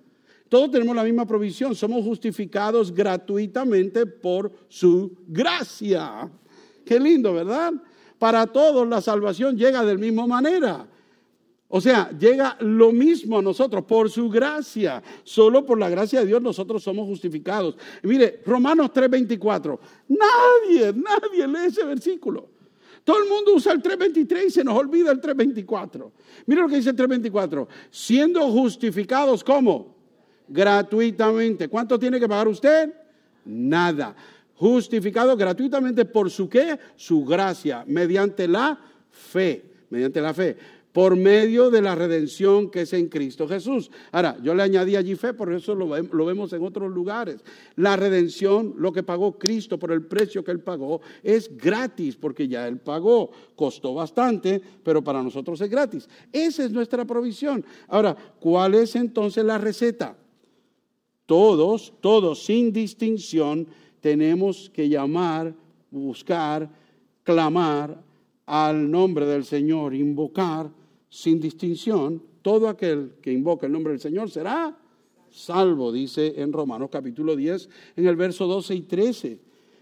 [0.50, 1.76] Todos tenemos la misma provisión.
[1.76, 6.30] Somos justificados gratuitamente por su gracia.
[6.86, 7.74] Qué lindo, ¿verdad?
[8.20, 10.88] Para todos la salvación llega de la misma manera.
[11.76, 15.02] O sea, llega lo mismo a nosotros por su gracia.
[15.24, 17.76] Solo por la gracia de Dios nosotros somos justificados.
[18.04, 19.80] mire, Romanos 3:24.
[20.08, 22.53] Nadie, nadie lee ese versículo.
[23.04, 26.12] Todo el mundo usa el 3.23 y se nos olvida el 3.24.
[26.46, 27.68] Mira lo que dice el 3.24.
[27.92, 29.96] Siendo justificados, ¿cómo?
[30.48, 31.68] Gratuitamente.
[31.68, 32.94] ¿Cuánto tiene que pagar usted?
[33.46, 34.16] Nada.
[34.56, 36.80] Justificado gratuitamente por su qué?
[36.96, 39.66] Su gracia, mediante la fe.
[39.90, 40.58] Mediante la fe
[40.94, 43.90] por medio de la redención que es en Cristo Jesús.
[44.12, 45.90] Ahora, yo le añadí allí fe, por eso lo,
[46.26, 47.44] vemos en otros lugares.
[47.76, 52.48] La redención, lo que pagó Cristo por el precio que Él pagó, es gratis, porque
[52.48, 56.08] ya Él pagó, costó bastante, pero para nosotros es gratis.
[56.32, 57.66] Esa es nuestra provisión.
[57.88, 60.16] Ahora, ¿cuál es entonces la receta?
[61.26, 63.68] Todos, todos sin distinción,
[64.00, 65.56] tenemos que llamar,
[65.90, 66.70] buscar,
[67.24, 68.00] clamar
[68.46, 70.70] al nombre del Señor, invocar
[71.14, 72.24] sin distinción.
[72.42, 74.76] Todo aquel que invoca el nombre del Señor será
[75.30, 79.40] salvo, dice en Romanos capítulo 10, en el verso 12 y 13,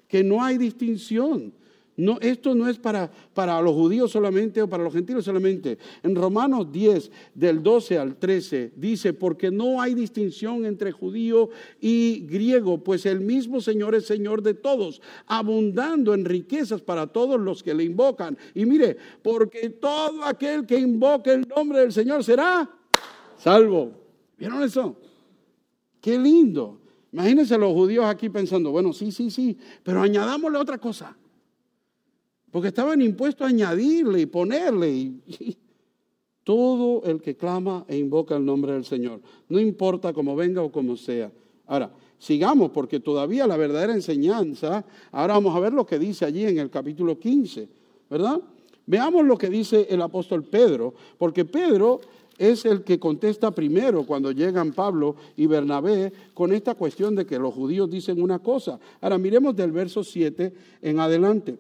[0.10, 1.54] que no hay distinción.
[1.98, 5.78] No, esto no es para, para los judíos solamente o para los gentiles solamente.
[6.04, 11.50] En Romanos 10, del 12 al 13, dice, porque no hay distinción entre judío
[11.82, 17.40] y griego, pues el mismo Señor es Señor de todos, abundando en riquezas para todos
[17.40, 18.38] los que le invocan.
[18.56, 22.70] Y mire, porque todo aquel que invoque el nombre del Señor será
[23.38, 23.92] salvo.
[24.38, 24.96] ¿Vieron eso?
[26.00, 26.80] Qué lindo.
[27.12, 31.18] Imagínense los judíos aquí pensando, bueno, sí, sí, sí, pero añadámosle otra cosa.
[32.52, 34.92] Porque estaban impuestos a añadirle y ponerle.
[34.92, 35.58] Y,
[36.44, 40.72] todo el que clama e invoca el nombre del Señor, no importa cómo venga o
[40.72, 41.32] como sea.
[41.68, 46.46] Ahora, sigamos porque todavía la verdadera enseñanza, ahora vamos a ver lo que dice allí
[46.46, 47.70] en el capítulo 15,
[48.10, 48.42] ¿verdad?
[48.88, 52.02] Veamos lo que dice el apóstol Pedro, porque Pedro
[52.38, 57.38] es el que contesta primero cuando llegan Pablo y Bernabé con esta cuestión de que
[57.38, 58.80] los judíos dicen una cosa.
[59.00, 61.58] Ahora miremos del verso 7 en adelante.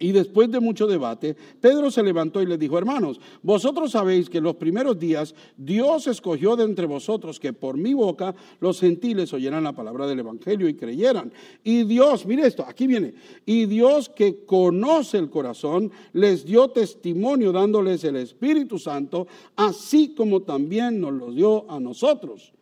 [0.00, 4.38] Y después de mucho debate, Pedro se levantó y le dijo, hermanos, vosotros sabéis que
[4.38, 9.32] en los primeros días Dios escogió de entre vosotros que por mi boca los gentiles
[9.32, 11.32] oyeran la palabra del Evangelio y creyeran.
[11.64, 17.50] Y Dios, mire esto, aquí viene, y Dios que conoce el corazón, les dio testimonio
[17.50, 22.52] dándoles el Espíritu Santo, así como también nos lo dio a nosotros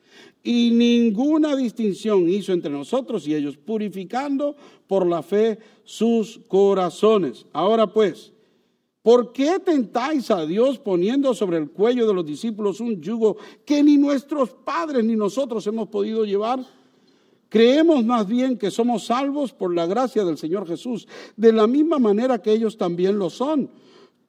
[0.46, 4.54] y ninguna distinción hizo entre nosotros y ellos, purificando
[4.87, 7.46] por la fe sus corazones.
[7.52, 8.32] Ahora pues,
[9.02, 13.82] ¿por qué tentáis a Dios poniendo sobre el cuello de los discípulos un yugo que
[13.82, 16.64] ni nuestros padres ni nosotros hemos podido llevar?
[17.48, 21.98] Creemos más bien que somos salvos por la gracia del Señor Jesús, de la misma
[21.98, 23.68] manera que ellos también lo son.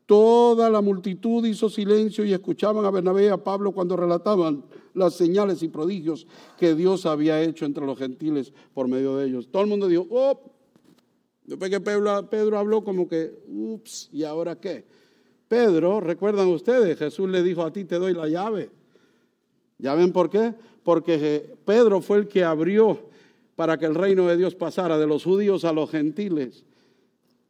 [0.08, 5.15] Toda la multitud hizo silencio y escuchaban a Bernabé y a Pablo cuando relataban las
[5.15, 6.26] señales y prodigios
[6.58, 9.50] que Dios había hecho entre los gentiles por medio de ellos.
[9.52, 10.39] Todo el mundo dijo, oh,
[11.43, 14.86] después que Pedro, habló como que, ups, ¿y ahora qué?
[15.50, 18.72] Pedro, recuerdan ustedes, Jesús le dijo, a ti te doy la llave.
[19.78, 20.54] ¿Ya ven por qué?
[20.84, 22.98] Porque Pedro fue el que abrió
[23.58, 26.63] para que el reino de Dios pasara de los judíos a los gentiles.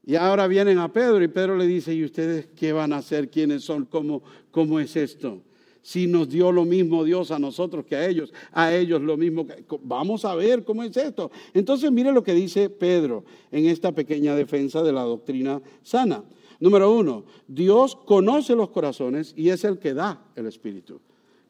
[0.07, 3.29] Y ahora vienen a Pedro y Pedro le dice, ¿y ustedes qué van a hacer?
[3.29, 3.83] ¿Quiénes son?
[3.83, 5.41] ¿Cómo, cómo es esto?
[5.81, 9.45] Si nos dio lo mismo Dios a nosotros que a ellos, a ellos lo mismo.
[9.45, 11.29] Que, vamos a ver cómo es esto.
[11.53, 16.23] Entonces mire lo que dice Pedro en esta pequeña defensa de la doctrina sana.
[16.61, 21.01] Número uno, Dios conoce los corazones y es el que da el Espíritu.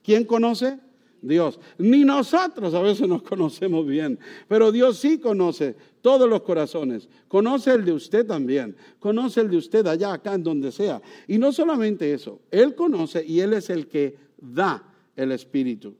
[0.01, 0.79] ¿Quién conoce?
[1.21, 1.59] Dios.
[1.77, 7.09] Ni nosotros a veces nos conocemos bien, pero Dios sí conoce todos los corazones.
[7.27, 8.75] Conoce el de usted también.
[8.99, 11.01] Conoce el de usted allá, acá, en donde sea.
[11.27, 14.83] Y no solamente eso, Él conoce y Él es el que da
[15.15, 15.95] el Espíritu.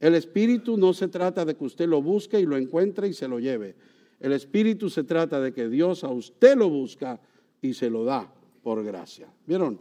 [0.00, 3.26] El Espíritu no se trata de que usted lo busque y lo encuentre y se
[3.26, 3.74] lo lleve.
[4.20, 7.20] El Espíritu se trata de que Dios a usted lo busca
[7.62, 9.28] y se lo da por gracia.
[9.46, 9.78] ¿Vieron?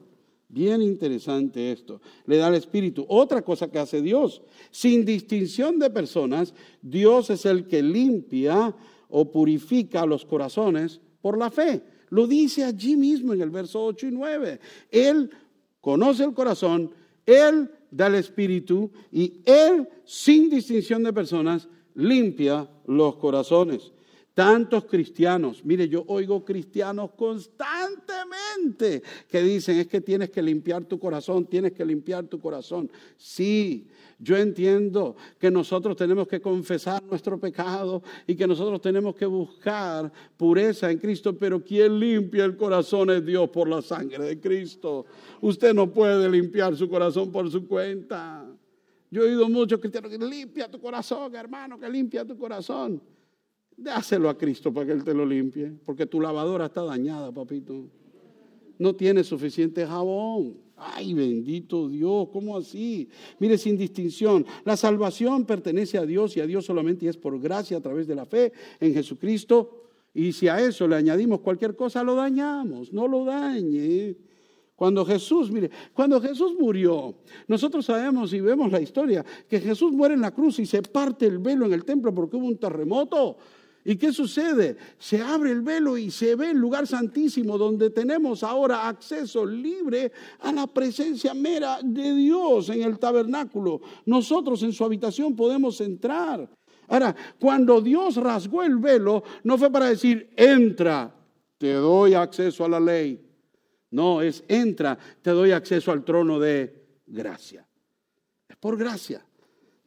[0.49, 2.01] Bien interesante esto.
[2.25, 3.05] Le da el Espíritu.
[3.09, 8.73] Otra cosa que hace Dios, sin distinción de personas, Dios es el que limpia
[9.09, 11.83] o purifica los corazones por la fe.
[12.09, 14.59] Lo dice allí mismo en el verso 8 y 9.
[14.91, 15.29] Él
[15.81, 16.91] conoce el corazón,
[17.25, 23.91] Él da el Espíritu y Él, sin distinción de personas, limpia los corazones.
[24.37, 30.99] Tantos cristianos, mire, yo oigo cristianos constantemente que dicen, es que tienes que limpiar tu
[30.99, 32.87] corazón, tienes que limpiar tu corazón.
[33.17, 33.87] Sí,
[34.19, 40.13] yo entiendo que nosotros tenemos que confesar nuestro pecado y que nosotros tenemos que buscar
[40.37, 45.07] pureza en Cristo, pero quien limpia el corazón es Dios por la sangre de Cristo.
[45.41, 48.45] Usted no puede limpiar su corazón por su cuenta.
[49.09, 53.01] Yo he oído muchos cristianos que limpia tu corazón, hermano, que limpia tu corazón.
[53.77, 57.85] Dáselo a Cristo para que Él te lo limpie, porque tu lavadora está dañada, papito.
[58.79, 60.57] No tiene suficiente jabón.
[60.75, 63.07] Ay, bendito Dios, ¿cómo así?
[63.39, 67.77] Mire, sin distinción, la salvación pertenece a Dios y a Dios solamente es por gracia
[67.77, 69.83] a través de la fe en Jesucristo.
[70.13, 74.17] Y si a eso le añadimos cualquier cosa, lo dañamos, no lo dañe.
[74.75, 77.15] Cuando Jesús, mire, cuando Jesús murió,
[77.47, 81.25] nosotros sabemos y vemos la historia, que Jesús muere en la cruz y se parte
[81.25, 83.37] el velo en el templo porque hubo un terremoto.
[83.89, 84.75] ¿Y qué sucede?
[84.99, 90.11] Se abre el velo y se ve el lugar santísimo donde tenemos ahora acceso libre
[90.41, 93.79] a la presencia mera de Dios en el tabernáculo.
[94.05, 96.49] Nosotros en su habitación podemos entrar.
[96.89, 101.15] Ahora, cuando Dios rasgó el velo, no fue para decir, entra,
[101.57, 103.25] te doy acceso a la ley.
[103.91, 107.65] No, es entra, te doy acceso al trono de gracia.
[108.49, 109.26] Es por gracia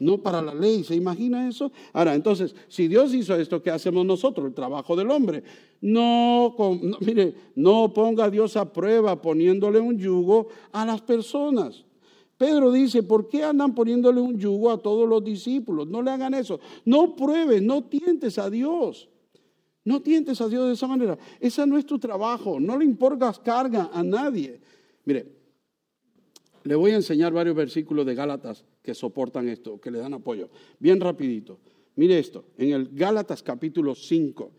[0.00, 0.82] no para la ley.
[0.82, 1.70] ¿Se imagina eso?
[1.92, 4.46] Ahora, entonces, si Dios hizo esto, ¿qué hacemos nosotros?
[4.46, 5.44] El trabajo del hombre.
[5.80, 6.56] No,
[7.00, 11.84] mire, no ponga a Dios a prueba poniéndole un yugo a las personas.
[12.36, 15.86] Pedro dice, ¿por qué andan poniéndole un yugo a todos los discípulos?
[15.86, 16.58] No le hagan eso.
[16.86, 19.10] No pruebes, no tientes a Dios.
[19.84, 21.18] No tientes a Dios de esa manera.
[21.38, 22.58] Ese no es tu trabajo.
[22.58, 24.60] No le importas carga a nadie.
[25.04, 25.26] Mire,
[26.64, 30.48] le voy a enseñar varios versículos de Gálatas que soportan esto, que le dan apoyo.
[30.78, 31.58] Bien rapidito.
[31.96, 34.52] Mire esto, en el Gálatas capítulo 5,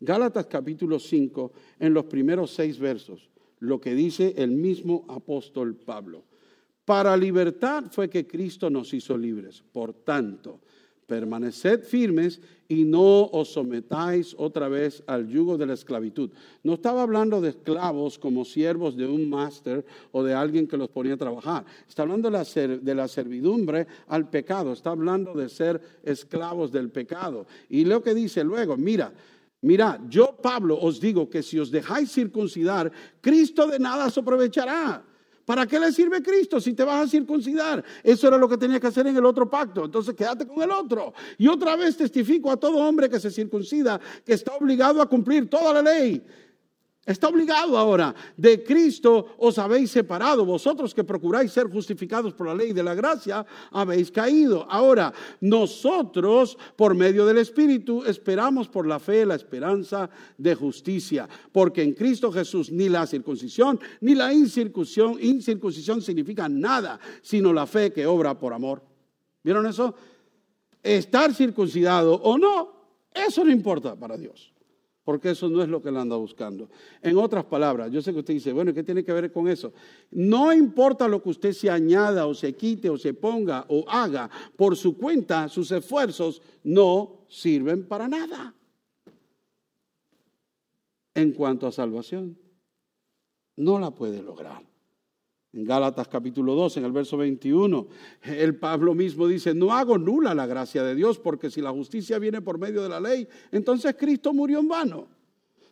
[0.00, 6.24] Gálatas capítulo 5, en los primeros seis versos, lo que dice el mismo apóstol Pablo.
[6.84, 9.62] Para libertad fue que Cristo nos hizo libres.
[9.72, 10.60] Por tanto,
[11.08, 16.30] permaneced firmes y no os sometáis otra vez al yugo de la esclavitud.
[16.62, 20.90] No estaba hablando de esclavos como siervos de un máster o de alguien que los
[20.90, 21.64] ponía a trabajar.
[21.88, 24.74] Está hablando de la, servidumbre al pecado.
[24.74, 27.46] Está hablando de ser esclavos del pecado.
[27.70, 29.10] Y lo que dice luego, mira,
[29.62, 32.92] mira, yo Pablo os digo que si os dejáis circuncidar,
[33.22, 35.02] Cristo de nada se aprovechará.
[35.48, 37.82] ¿Para qué le sirve Cristo si te vas a circuncidar?
[38.04, 39.86] Eso era lo que tenía que hacer en el otro pacto.
[39.86, 41.14] Entonces quédate con el otro.
[41.38, 45.48] Y otra vez testifico a todo hombre que se circuncida que está obligado a cumplir
[45.48, 46.22] toda la ley.
[47.08, 48.14] Está obligado ahora.
[48.36, 50.44] De Cristo os habéis separado.
[50.44, 54.66] Vosotros que procuráis ser justificados por la ley de la gracia, habéis caído.
[54.68, 61.26] Ahora, nosotros, por medio del Espíritu, esperamos por la fe la esperanza de justicia.
[61.50, 67.66] Porque en Cristo Jesús ni la circuncisión ni la incircuncisión, incircuncisión significa nada, sino la
[67.66, 68.82] fe que obra por amor.
[69.42, 69.94] ¿Vieron eso?
[70.82, 72.68] Estar circuncidado o no,
[73.14, 74.52] eso no importa para Dios
[75.08, 76.68] porque eso no es lo que él anda buscando.
[77.00, 79.72] En otras palabras, yo sé que usted dice, bueno, ¿qué tiene que ver con eso?
[80.10, 84.28] No importa lo que usted se añada o se quite o se ponga o haga
[84.54, 88.54] por su cuenta, sus esfuerzos no sirven para nada.
[91.14, 92.36] En cuanto a salvación,
[93.56, 94.67] no la puede lograr.
[95.52, 97.86] En Gálatas capítulo 2, en el verso 21,
[98.22, 102.18] el Pablo mismo dice, no hago nula la gracia de Dios, porque si la justicia
[102.18, 105.08] viene por medio de la ley, entonces Cristo murió en vano.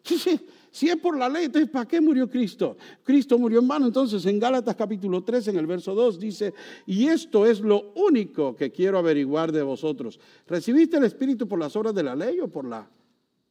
[0.02, 2.76] Sí, sí, si es por la ley, entonces ¿para qué murió Cristo?
[3.02, 3.86] Cristo murió en vano.
[3.86, 6.54] Entonces en Gálatas capítulo 3, en el verso 2, dice,
[6.86, 10.20] y esto es lo único que quiero averiguar de vosotros.
[10.46, 12.88] ¿Recibiste el Espíritu por las obras de la ley o por la,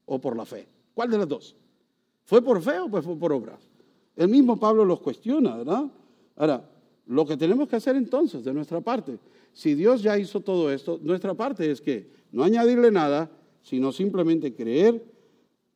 [0.05, 0.67] o por la fe?
[0.93, 1.55] ¿Cuál de las dos?
[2.23, 3.59] ¿Fue por fe o fue por obras?
[4.15, 5.91] El mismo Pablo los cuestiona, ¿verdad?
[6.35, 6.69] Ahora,
[7.07, 9.19] lo que tenemos que hacer entonces de nuestra parte,
[9.53, 14.53] si Dios ya hizo todo esto, nuestra parte es que no añadirle nada, sino simplemente
[14.53, 15.03] creer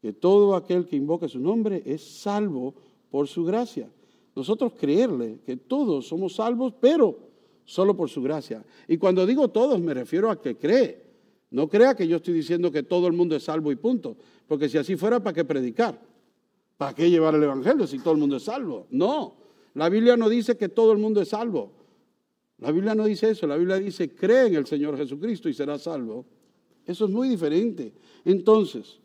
[0.01, 2.75] que todo aquel que invoque su nombre es salvo
[3.09, 3.89] por su gracia.
[4.35, 7.17] Nosotros creerle que todos somos salvos, pero
[7.65, 8.65] solo por su gracia.
[8.87, 11.09] Y cuando digo todos me refiero a que cree.
[11.51, 14.17] No crea que yo estoy diciendo que todo el mundo es salvo y punto.
[14.47, 15.99] Porque si así fuera, ¿para qué predicar?
[16.77, 18.87] ¿Para qué llevar el Evangelio si todo el mundo es salvo?
[18.91, 19.35] No.
[19.73, 21.71] La Biblia no dice que todo el mundo es salvo.
[22.59, 23.47] La Biblia no dice eso.
[23.47, 26.25] La Biblia dice, cree en el Señor Jesucristo y será salvo.
[26.85, 27.93] Eso es muy diferente.
[28.25, 28.99] Entonces,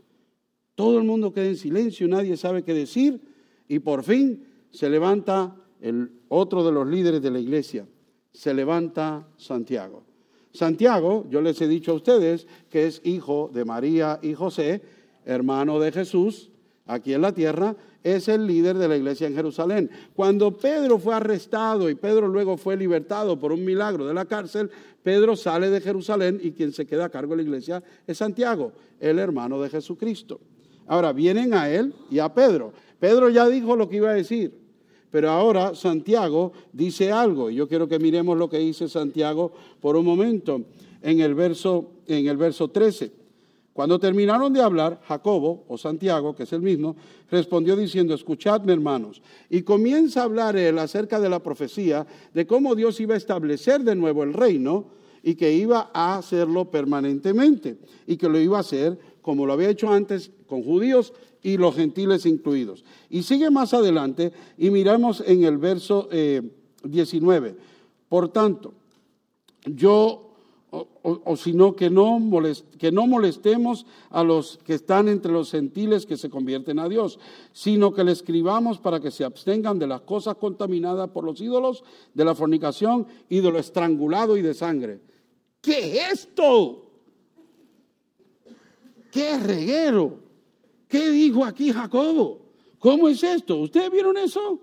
[0.75, 3.21] todo el mundo queda en silencio, nadie sabe qué decir
[3.69, 7.87] y por fin se levanta el otro de los líderes de la iglesia.
[8.33, 10.03] Se levanta Santiago.
[10.53, 14.83] Santiago, yo les he dicho a ustedes que es hijo de María y José,
[15.25, 16.51] hermano de Jesús,
[16.87, 19.91] aquí en la tierra, es el líder de la iglesia en Jerusalén.
[20.15, 24.71] Cuando Pedro fue arrestado y Pedro luego fue libertado por un milagro de la cárcel,
[25.03, 28.73] Pedro sale de Jerusalén y quien se queda a cargo de la iglesia es Santiago,
[29.01, 30.41] el hermano de Jesucristo.
[30.87, 32.73] Ahora vienen a él y a Pedro.
[33.01, 34.53] Pedro ya dijo lo que iba a decir,
[35.11, 37.49] pero ahora Santiago dice algo.
[37.49, 40.61] Y yo quiero que miremos lo que dice Santiago por un momento
[41.01, 43.24] en el verso, en el verso 13.
[43.75, 46.95] Cuando terminaron de hablar, Jacobo, o Santiago, que es el mismo,
[47.29, 52.77] respondió diciendo, escuchadme hermanos, y comienza a hablar él acerca de la profecía, de cómo
[52.77, 54.87] Dios iba a establecer de nuevo el reino
[55.25, 59.71] y que iba a hacerlo permanentemente, y que lo iba a hacer como lo había
[59.71, 62.85] hecho antes con judíos y los gentiles incluidos.
[63.11, 66.09] Y sigue más adelante y miramos en el verso
[66.85, 67.49] 19.
[67.49, 67.57] Eh,
[68.09, 68.73] Por tanto,
[69.67, 70.34] yo
[71.03, 72.21] o, sino que no,
[72.79, 77.19] que no molestemos a los que están entre los gentiles que se convierten a Dios,
[77.53, 81.85] sino que le escribamos para que se abstengan de las cosas contaminadas por los ídolos,
[82.15, 85.01] de la fornicación y de lo estrangulado y de sangre.
[85.61, 86.85] ¿Qué es esto?
[89.11, 90.19] ¿Qué reguero?
[90.89, 92.41] ¿Qué dijo aquí Jacobo?
[92.79, 93.57] ¿Cómo es esto?
[93.59, 94.61] ¿Ustedes vieron eso?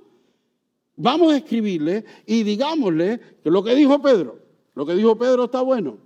[0.97, 4.39] Vamos a escribirle y digámosle que lo que dijo Pedro,
[4.73, 5.97] lo que dijo Pedro está bueno.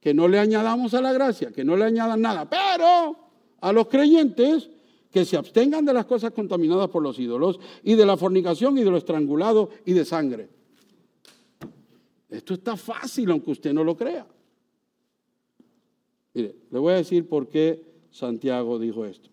[0.00, 2.48] Que no le añadamos a la gracia, que no le añadan nada.
[2.48, 3.16] Pero
[3.60, 4.68] a los creyentes
[5.12, 8.84] que se abstengan de las cosas contaminadas por los ídolos y de la fornicación y
[8.84, 10.48] de lo estrangulado y de sangre.
[12.30, 14.26] Esto está fácil aunque usted no lo crea.
[16.34, 19.28] Mire, le voy a decir por qué Santiago dijo esto.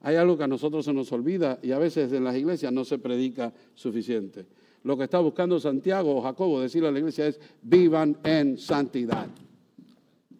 [0.00, 2.84] Hay algo que a nosotros se nos olvida y a veces en las iglesias no
[2.84, 4.46] se predica suficiente.
[4.86, 9.26] Lo que está buscando Santiago o Jacobo decirle a la iglesia es vivan en santidad,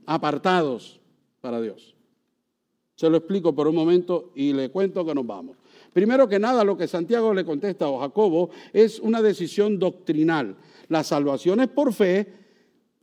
[0.06, 1.00] apartados
[1.40, 1.96] para Dios.
[2.94, 5.56] Se lo explico por un momento y le cuento que nos vamos.
[5.92, 10.54] Primero que nada, lo que Santiago le contesta a Jacobo es una decisión doctrinal.
[10.86, 12.32] La salvación es por fe,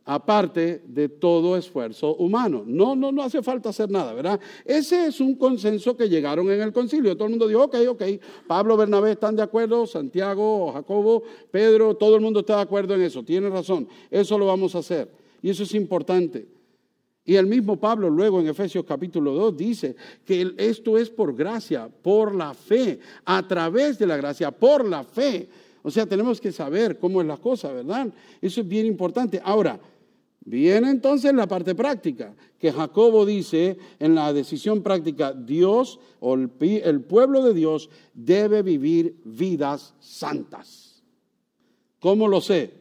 [0.05, 2.63] aparte de todo esfuerzo humano.
[2.65, 4.39] No, no, no hace falta hacer nada, ¿verdad?
[4.65, 7.15] Ese es un consenso que llegaron en el concilio.
[7.15, 8.03] Todo el mundo dijo, ok, ok,
[8.47, 13.01] Pablo, Bernabé están de acuerdo, Santiago, Jacobo, Pedro, todo el mundo está de acuerdo en
[13.01, 13.23] eso.
[13.23, 15.09] Tiene razón, eso lo vamos a hacer.
[15.41, 16.47] Y eso es importante.
[17.25, 19.95] Y el mismo Pablo luego en Efesios capítulo 2 dice
[20.25, 25.05] que esto es por gracia, por la fe, a través de la gracia, por la
[25.05, 25.47] fe.
[25.83, 28.07] O sea, tenemos que saber cómo es la cosa, ¿verdad?
[28.41, 29.41] Eso es bien importante.
[29.43, 29.79] Ahora,
[30.45, 36.49] Viene entonces la parte práctica, que Jacobo dice en la decisión práctica, Dios o el,
[37.01, 41.01] pueblo de Dios debe vivir vidas santas.
[41.99, 42.71] ¿Cómo lo sé?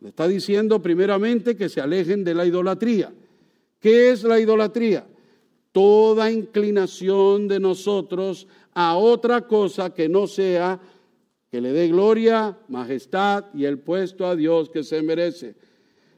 [0.00, 3.12] Le está diciendo primeramente que se alejen de la idolatría.
[3.78, 5.06] ¿Qué es la idolatría?
[5.72, 10.80] Toda inclinación de nosotros a otra cosa que no sea
[11.50, 15.54] que le dé gloria, majestad y el puesto a Dios que se merece.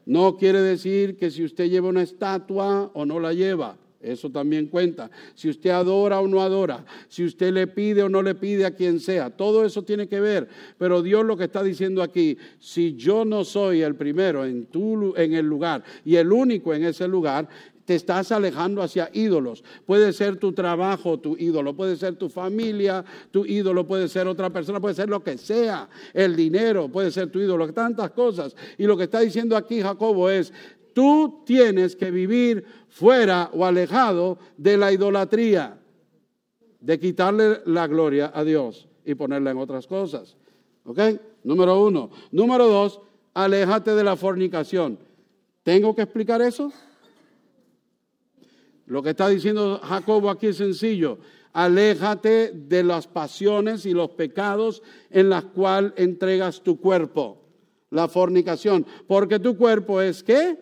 [0.05, 4.67] No quiere decir que si usted lleva una estatua o no la lleva, eso también
[4.67, 5.09] cuenta.
[5.33, 8.75] Si usted adora o no adora, si usted le pide o no le pide a
[8.75, 10.47] quien sea, todo eso tiene que ver.
[10.77, 15.15] Pero Dios lo que está diciendo aquí, si yo no soy el primero en, tu,
[15.17, 17.49] en el lugar y el único en ese lugar,
[17.85, 19.63] te estás alejando hacia ídolos.
[19.85, 24.49] Puede ser tu trabajo, tu ídolo, puede ser tu familia, tu ídolo, puede ser otra
[24.49, 28.55] persona, puede ser lo que sea, el dinero, puede ser tu ídolo, tantas cosas.
[28.77, 30.51] Y lo que está diciendo aquí Jacobo es,
[30.93, 35.77] tú tienes que vivir fuera o alejado de la idolatría,
[36.79, 40.35] de quitarle la gloria a Dios y ponerla en otras cosas.
[40.85, 40.99] ¿Ok?
[41.43, 42.09] Número uno.
[42.31, 43.01] Número dos,
[43.33, 44.97] aléjate de la fornicación.
[45.63, 46.71] ¿Tengo que explicar eso?
[48.87, 51.17] Lo que está diciendo Jacobo aquí es sencillo.
[51.53, 57.41] Aléjate de las pasiones y los pecados en las cuales entregas tu cuerpo.
[57.89, 58.85] La fornicación.
[59.07, 60.57] Porque tu cuerpo es qué?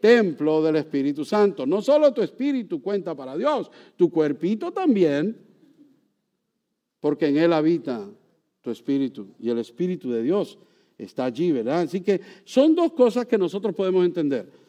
[0.00, 1.66] Templo del Espíritu Santo.
[1.66, 5.36] No solo tu espíritu cuenta para Dios, tu cuerpito también.
[7.00, 8.08] Porque en él habita
[8.62, 9.34] tu espíritu.
[9.40, 10.58] Y el espíritu de Dios
[10.96, 11.80] está allí, ¿verdad?
[11.80, 14.67] Así que son dos cosas que nosotros podemos entender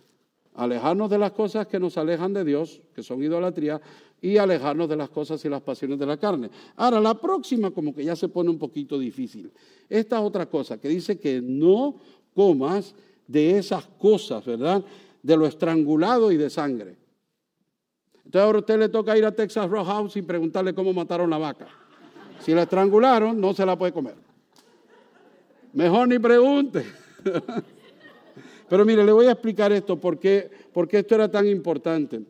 [0.59, 3.79] alejarnos de las cosas que nos alejan de Dios, que son idolatría,
[4.21, 6.49] y alejarnos de las cosas y las pasiones de la carne.
[6.75, 9.51] Ahora, la próxima como que ya se pone un poquito difícil.
[9.87, 11.95] Esta otra cosa que dice que no
[12.35, 12.93] comas
[13.25, 14.83] de esas cosas, ¿verdad?
[15.23, 16.97] De lo estrangulado y de sangre.
[18.17, 21.37] Entonces ahora a usted le toca ir a Texas Roadhouse y preguntarle cómo mataron la
[21.37, 21.67] vaca.
[22.41, 24.15] Si la estrangularon, no se la puede comer.
[25.71, 26.85] Mejor ni pregunte.
[28.69, 30.49] Pero mire, le voy a explicar esto, por qué,
[30.91, 32.21] esto era tan importante.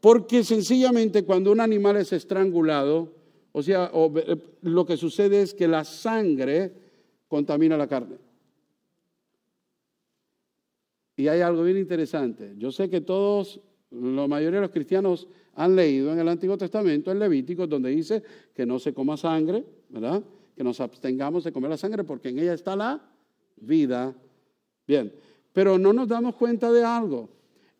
[0.00, 3.12] Porque sencillamente cuando un animal es estrangulado,
[3.52, 6.72] o sea, eh, lo que sucede es que la sangre
[7.26, 8.16] contamina la carne.
[11.16, 12.54] Y hay algo bien interesante.
[12.58, 13.60] Yo sé que todos,
[13.90, 18.22] la mayoría de los cristianos han leído en el Antiguo Testamento, en Levítico, donde dice
[18.54, 20.22] que no se coma sangre, ¿verdad?
[20.56, 23.00] Que nos abstengamos de comer la sangre porque en ella está la
[23.56, 24.14] vida.
[24.86, 25.12] Bien,
[25.52, 27.28] pero no nos damos cuenta de algo.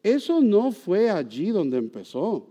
[0.02, 2.48] Eso no fue allí donde empezó.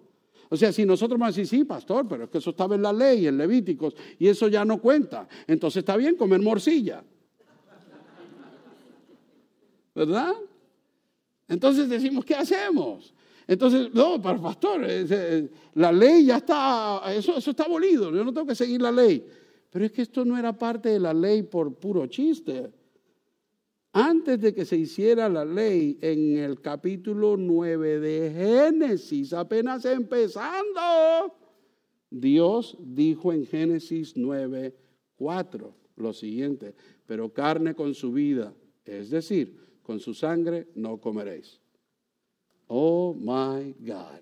[0.50, 2.82] O sea, si nosotros vamos a decir, sí, pastor, pero es que eso estaba en
[2.82, 5.28] la ley, en Levíticos, y eso ya no cuenta.
[5.48, 7.04] Entonces está bien comer morcilla.
[9.96, 10.34] ¿Verdad?
[11.48, 13.14] Entonces decimos, ¿qué hacemos?
[13.48, 14.82] Entonces, no, para pastor,
[15.74, 19.26] la ley ya está, eso, eso está abolido, yo no tengo que seguir la ley.
[19.70, 22.72] Pero es que esto no era parte de la ley por puro chiste.
[23.94, 31.36] Antes de que se hiciera la ley en el capítulo 9 de Génesis, apenas empezando,
[32.10, 34.74] Dios dijo en Génesis 9,
[35.16, 36.74] 4 lo siguiente,
[37.06, 38.54] pero carne con su vida,
[38.86, 41.60] es decir, con su sangre no comeréis.
[42.68, 44.22] Oh my God.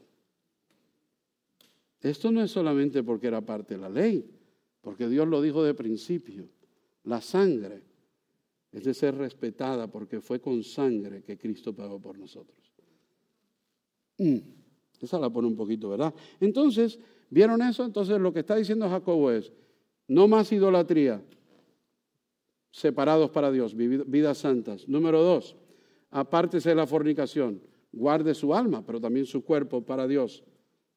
[2.02, 4.26] Esto no es solamente porque era parte de la ley,
[4.82, 6.50] porque Dios lo dijo de principio.
[7.04, 7.89] La sangre
[8.72, 12.58] es de ser respetada porque fue con sangre que Cristo pagó por nosotros.
[14.18, 14.38] Mm,
[15.02, 16.14] esa la pone un poquito, ¿verdad?
[16.40, 17.00] Entonces,
[17.30, 17.84] ¿vieron eso?
[17.84, 19.52] Entonces lo que está diciendo Jacobo es,
[20.08, 21.24] no más idolatría,
[22.72, 24.88] separados para Dios, vidas santas.
[24.88, 25.56] Número dos,
[26.12, 27.62] apártese de la fornicación,
[27.92, 30.44] guarde su alma, pero también su cuerpo para Dios,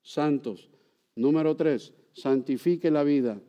[0.02, 0.70] santos.
[1.14, 3.40] Número tres, santifique la vida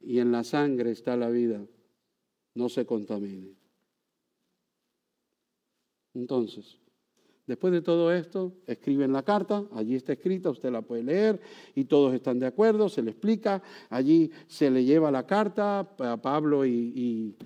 [0.00, 1.66] y en la sangre está la vida
[2.54, 3.54] no se contamine.
[6.14, 6.78] Entonces,
[7.46, 11.40] después de todo esto, escriben la carta, allí está escrita, usted la puede leer
[11.74, 16.16] y todos están de acuerdo, se le explica, allí se le lleva la carta a
[16.20, 17.36] Pablo y,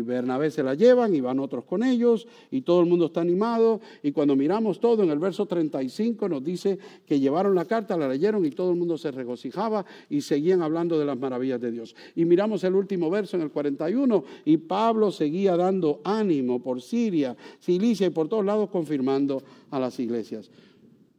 [0.00, 3.80] Bernabé se la llevan y van otros con ellos y todo el mundo está animado
[4.02, 8.08] y cuando miramos todo en el verso 35 nos dice que llevaron la carta, la
[8.08, 11.94] leyeron y todo el mundo se regocijaba y seguían hablando de las maravillas de Dios.
[12.16, 17.36] Y miramos el último verso en el 41 y Pablo seguía dando ánimo por Siria,
[17.60, 20.50] Cilicia y por todos lados confirmando a las iglesias.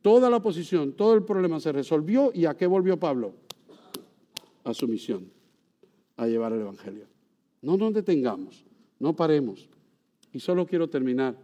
[0.02, 3.34] Toda la oposición, todo el problema se resolvió y a qué volvió Pablo?
[4.64, 5.32] A su misión,
[6.18, 7.11] a llevar el Evangelio.
[7.62, 8.66] No nos detengamos,
[9.00, 9.70] no paremos.
[10.34, 11.38] Y solo quiero terminar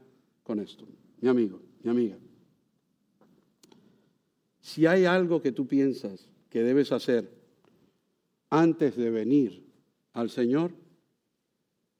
[0.44, 0.88] con esto,
[1.22, 2.18] mi amigo, mi amiga.
[4.62, 7.30] Si hay algo que tú piensas que debes hacer
[8.50, 9.64] antes de venir
[10.14, 10.72] al Señor,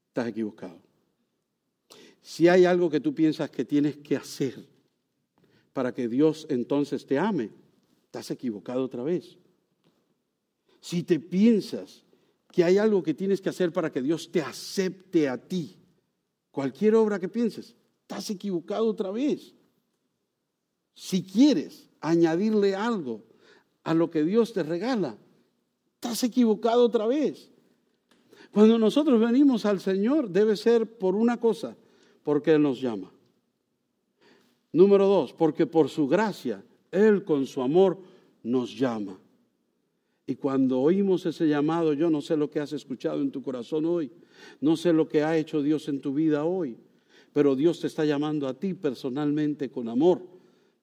[0.08, 0.80] estás equivocado.
[2.22, 4.66] Si hay algo que tú piensas que tienes que hacer
[5.74, 7.52] para que Dios entonces te ame,
[8.06, 9.38] estás equivocado otra vez.
[10.82, 12.04] Si te piensas
[12.52, 15.78] que hay algo que tienes que hacer para que Dios te acepte a ti.
[16.52, 19.54] Cualquier obra que pienses, estás equivocado otra vez.
[20.94, 23.24] Si quieres añadirle algo
[23.84, 25.18] a lo que Dios te regala,
[25.96, 27.52] estás equivocado otra vez.
[28.52, 31.78] Cuando nosotros venimos al Señor debe ser por una cosa,
[32.24, 33.12] porque Él nos llama.
[34.72, 38.00] Número dos, porque por su gracia, Él con su amor
[38.44, 39.20] nos llama.
[40.30, 43.86] Y cuando oímos ese llamado, yo no sé lo que has escuchado en tu corazón
[43.86, 44.12] hoy,
[44.60, 46.76] no sé lo que ha hecho Dios en tu vida hoy,
[47.32, 50.22] pero Dios te está llamando a ti personalmente con amor,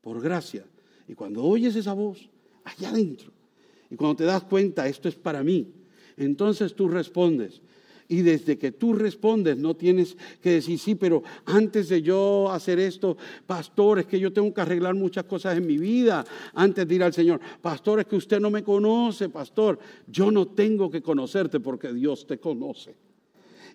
[0.01, 0.65] por gracia.
[1.07, 2.31] Y cuando oyes esa voz,
[2.65, 3.33] allá adentro,
[3.91, 5.75] y cuando te das cuenta, esto es para mí,
[6.17, 7.61] entonces tú respondes,
[8.09, 12.79] y desde que tú respondes, no tienes que decir, sí, pero antes de yo hacer
[12.79, 16.95] esto, pastor, es que yo tengo que arreglar muchas cosas en mi vida antes de
[16.95, 17.41] ir al Señor.
[17.63, 19.79] Pastor, es que usted no me conoce, pastor.
[20.07, 22.95] Yo no tengo que conocerte porque Dios te conoce.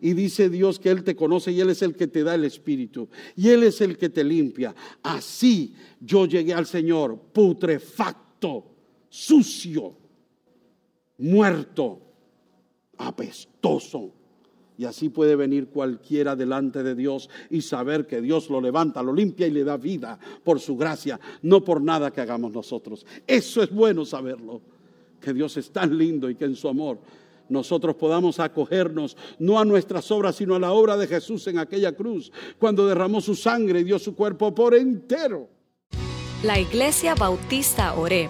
[0.02, 2.46] Y dice Dios que Él te conoce y Él es el que te da el
[2.46, 3.10] Espíritu.
[3.36, 4.76] Y Él es el que te limpia.
[5.02, 8.66] Así yo llegué al Señor putrefacto,
[9.10, 9.98] sucio,
[11.18, 12.02] muerto,
[12.98, 14.19] apestoso
[14.80, 19.12] y así puede venir cualquiera delante de Dios y saber que Dios lo levanta, lo
[19.12, 23.06] limpia y le da vida por su gracia, no por nada que hagamos nosotros.
[23.28, 24.62] Eso es bueno saberlo,
[25.20, 26.98] que Dios es tan lindo y que en su amor
[27.50, 31.92] nosotros podamos acogernos no a nuestras obras, sino a la obra de Jesús en aquella
[31.92, 35.50] cruz, cuando derramó su sangre y dio su cuerpo por entero.
[36.42, 38.30] La Iglesia Bautista Oreb,